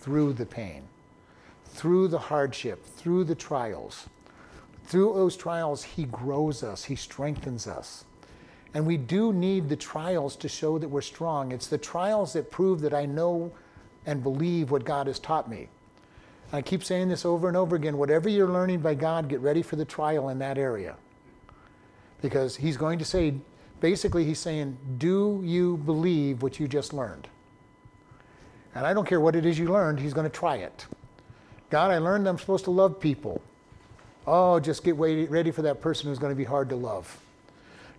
[0.00, 0.82] through the pain,
[1.66, 4.08] through the hardship, through the trials.
[4.84, 8.04] Through those trials, He grows us, He strengthens us.
[8.74, 11.52] And we do need the trials to show that we're strong.
[11.52, 13.52] It's the trials that prove that I know
[14.06, 15.68] and believe what God has taught me.
[16.52, 19.62] I keep saying this over and over again whatever you're learning by God, get ready
[19.62, 20.96] for the trial in that area.
[22.20, 23.34] Because He's going to say,
[23.80, 27.28] basically, He's saying, Do you believe what you just learned?
[28.74, 30.86] And I don't care what it is you learned, He's going to try it.
[31.70, 33.42] God, I learned I'm supposed to love people.
[34.26, 37.20] Oh, just get ready for that person who's going to be hard to love.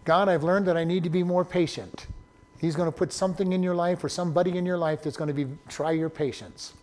[0.05, 2.07] God, I've learned that I need to be more patient.
[2.59, 5.28] He's going to put something in your life or somebody in your life that's going
[5.28, 6.74] to be try your patience.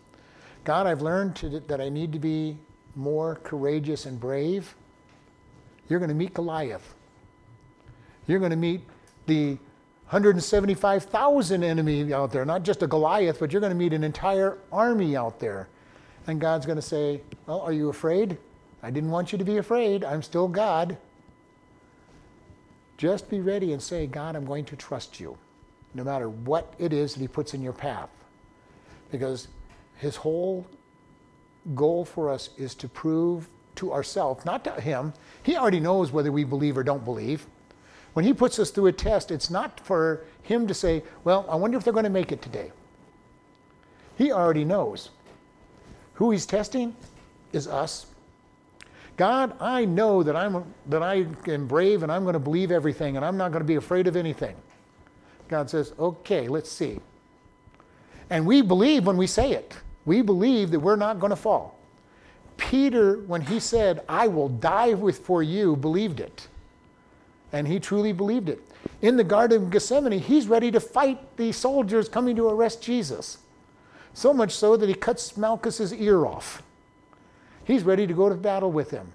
[0.64, 2.58] God, I've learned to, that I need to be
[2.94, 4.74] more courageous and brave.
[5.88, 6.94] You're going to meet Goliath.
[8.26, 8.82] You're going to meet
[9.26, 9.58] the
[10.10, 14.58] 175,000 enemy out there, not just a Goliath, but you're going to meet an entire
[14.72, 15.68] army out there.
[16.26, 18.36] And God's going to say, Well, are you afraid?
[18.82, 20.04] I didn't want you to be afraid.
[20.04, 20.96] I'm still God.
[22.96, 25.36] Just be ready and say, God, I'm going to trust you
[25.94, 28.10] no matter what it is that He puts in your path.
[29.10, 29.48] Because
[29.96, 30.66] His whole
[31.74, 35.12] goal for us is to prove to ourselves, not to Him.
[35.42, 37.46] He already knows whether we believe or don't believe.
[38.12, 41.56] When He puts us through a test, it's not for Him to say, Well, I
[41.56, 42.72] wonder if they're going to make it today.
[44.16, 45.10] He already knows.
[46.14, 46.94] Who He's testing
[47.52, 48.06] is us.
[49.20, 53.16] God, I know that I'm that I am brave and I'm going to believe everything
[53.16, 54.56] and I'm not going to be afraid of anything.
[55.46, 57.00] God says, okay, let's see.
[58.30, 59.76] And we believe when we say it.
[60.06, 61.78] We believe that we're not going to fall.
[62.56, 66.48] Peter, when he said, I will die with for you, believed it.
[67.52, 68.66] And he truly believed it.
[69.02, 73.36] In the Garden of Gethsemane, he's ready to fight the soldiers coming to arrest Jesus.
[74.14, 76.62] So much so that he cuts Malchus's ear off.
[77.64, 79.12] He's ready to go to battle with him.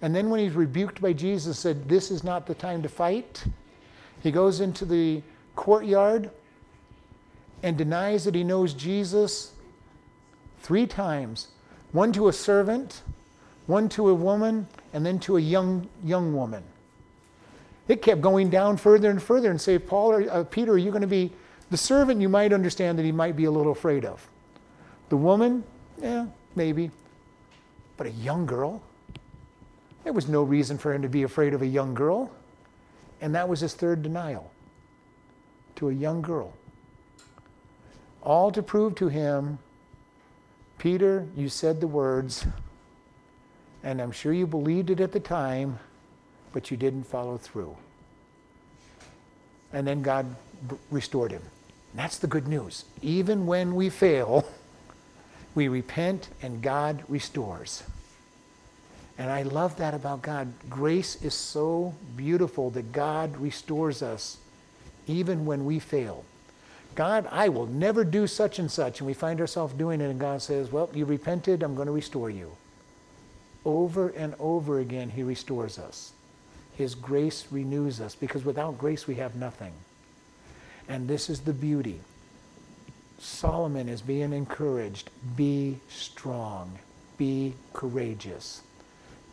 [0.00, 3.44] And then when he's rebuked by Jesus, said, This is not the time to fight,
[4.22, 5.22] he goes into the
[5.56, 6.30] courtyard
[7.62, 9.52] and denies that he knows Jesus
[10.60, 11.48] three times
[11.92, 13.02] one to a servant,
[13.66, 16.62] one to a woman, and then to a young, young woman.
[17.88, 20.90] It kept going down further and further and say, Paul or uh, Peter, are you
[20.90, 21.32] going to be
[21.70, 22.20] the servant?
[22.20, 24.28] You might understand that he might be a little afraid of.
[25.08, 25.64] The woman,
[26.00, 26.90] yeah, maybe.
[27.98, 28.80] But a young girl?
[30.04, 32.30] There was no reason for him to be afraid of a young girl.
[33.20, 34.50] And that was his third denial
[35.76, 36.54] to a young girl.
[38.22, 39.58] All to prove to him,
[40.78, 42.46] Peter, you said the words,
[43.82, 45.78] and I'm sure you believed it at the time,
[46.52, 47.76] but you didn't follow through.
[49.72, 50.26] And then God
[50.68, 51.42] b- restored him.
[51.92, 52.84] And that's the good news.
[53.02, 54.48] Even when we fail,
[55.58, 57.82] we repent and God restores.
[59.18, 60.52] And I love that about God.
[60.70, 64.38] Grace is so beautiful that God restores us
[65.08, 66.24] even when we fail.
[66.94, 69.00] God, I will never do such and such.
[69.00, 71.92] And we find ourselves doing it, and God says, Well, you repented, I'm going to
[71.92, 72.52] restore you.
[73.64, 76.12] Over and over again, He restores us.
[76.76, 79.72] His grace renews us because without grace, we have nothing.
[80.88, 81.98] And this is the beauty.
[83.18, 86.78] Solomon is being encouraged be strong,
[87.16, 88.62] be courageous,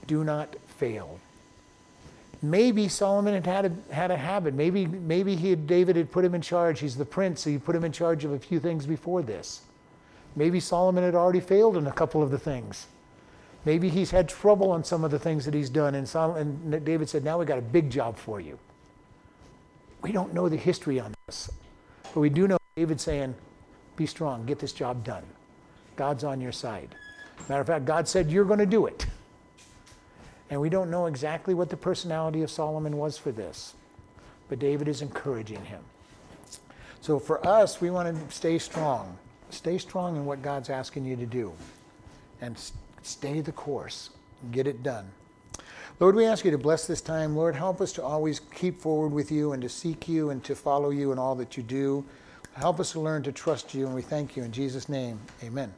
[0.08, 1.20] do not fail.
[2.42, 4.54] Maybe Solomon had had a, had a habit.
[4.54, 6.80] Maybe, maybe he had, David had put him in charge.
[6.80, 9.62] He's the prince, so he put him in charge of a few things before this.
[10.36, 12.88] Maybe Solomon had already failed in a couple of the things.
[13.64, 15.96] Maybe he's had trouble on some of the things that he's done.
[15.96, 18.60] And, Solomon, and David said, Now we got a big job for you.
[20.02, 21.50] We don't know the history on this,
[22.14, 23.34] but we do know David saying,
[23.96, 25.24] Be strong, get this job done.
[25.96, 26.96] God's on your side.
[27.48, 29.06] Matter of fact, God said, You're going to do it.
[30.50, 33.74] And we don't know exactly what the personality of Solomon was for this,
[34.48, 35.82] but David is encouraging him.
[37.02, 39.18] So for us, we want to stay strong.
[39.50, 41.54] Stay strong in what God's asking you to do
[42.42, 42.56] and
[43.02, 44.12] stay the course.
[44.52, 45.10] Get it done.
[46.00, 47.36] Lord, we ask you to bless this time.
[47.36, 50.56] Lord, help us to always keep forward with you and to seek you and to
[50.56, 52.04] follow you in all that you do.
[52.56, 55.20] Help us to learn to trust you, and we thank you in Jesus' name.
[55.44, 55.74] Amen.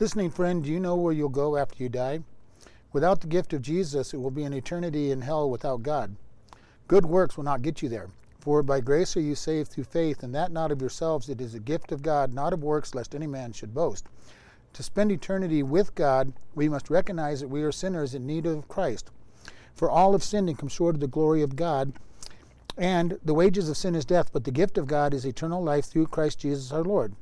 [0.00, 2.20] Listening friend, do you know where you'll go after you die?
[2.94, 6.16] Without the gift of Jesus, it will be an eternity in hell without God.
[6.86, 8.08] Good works will not get you there.
[8.40, 11.54] For by grace are you saved through faith, and that not of yourselves, it is
[11.54, 14.06] a gift of God, not of works, lest any man should boast.
[14.72, 18.66] To spend eternity with God, we must recognize that we are sinners in need of
[18.66, 19.10] Christ.
[19.74, 21.92] For all have sinned and come short of the glory of God,
[22.78, 25.86] and the wages of sin is death, but the gift of God is eternal life
[25.86, 27.14] through Christ Jesus our Lord.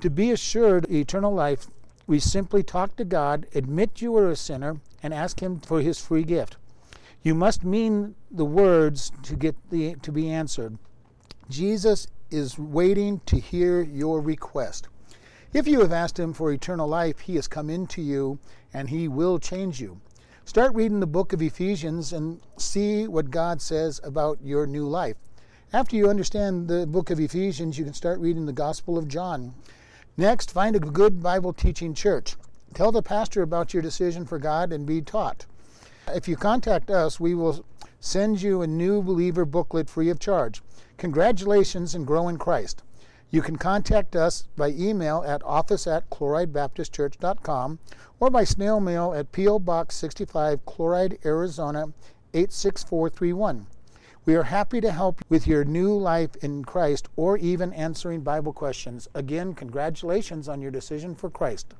[0.00, 1.66] To be assured eternal life,
[2.06, 5.98] we simply talk to God, admit you are a sinner, and ask Him for His
[5.98, 6.56] free gift.
[7.22, 10.76] You must mean the words to get the to be answered.
[11.48, 14.88] Jesus is waiting to hear your request.
[15.52, 18.38] If you have asked him for eternal life, he has come into you
[18.72, 20.00] and he will change you.
[20.44, 25.16] Start reading the book of Ephesians and see what God says about your new life.
[25.72, 29.54] After you understand the book of Ephesians, you can start reading the Gospel of John.
[30.16, 32.36] Next, find a good Bible teaching church.
[32.74, 35.46] Tell the pastor about your decision for God and be taught.
[36.08, 37.64] If you contact us, we will
[38.00, 40.60] send you a new believer booklet free of charge.
[40.98, 42.82] Congratulations and grow in Christ.
[43.32, 47.78] You can contact us by email at office at chloridebaptistchurch.com
[48.20, 49.58] or by snail mail at P.O.
[49.58, 51.94] Box 65, Chloride, Arizona
[52.34, 53.66] 86431.
[54.26, 58.52] We are happy to help with your new life in Christ or even answering Bible
[58.52, 59.08] questions.
[59.14, 61.72] Again, congratulations on your decision for Christ.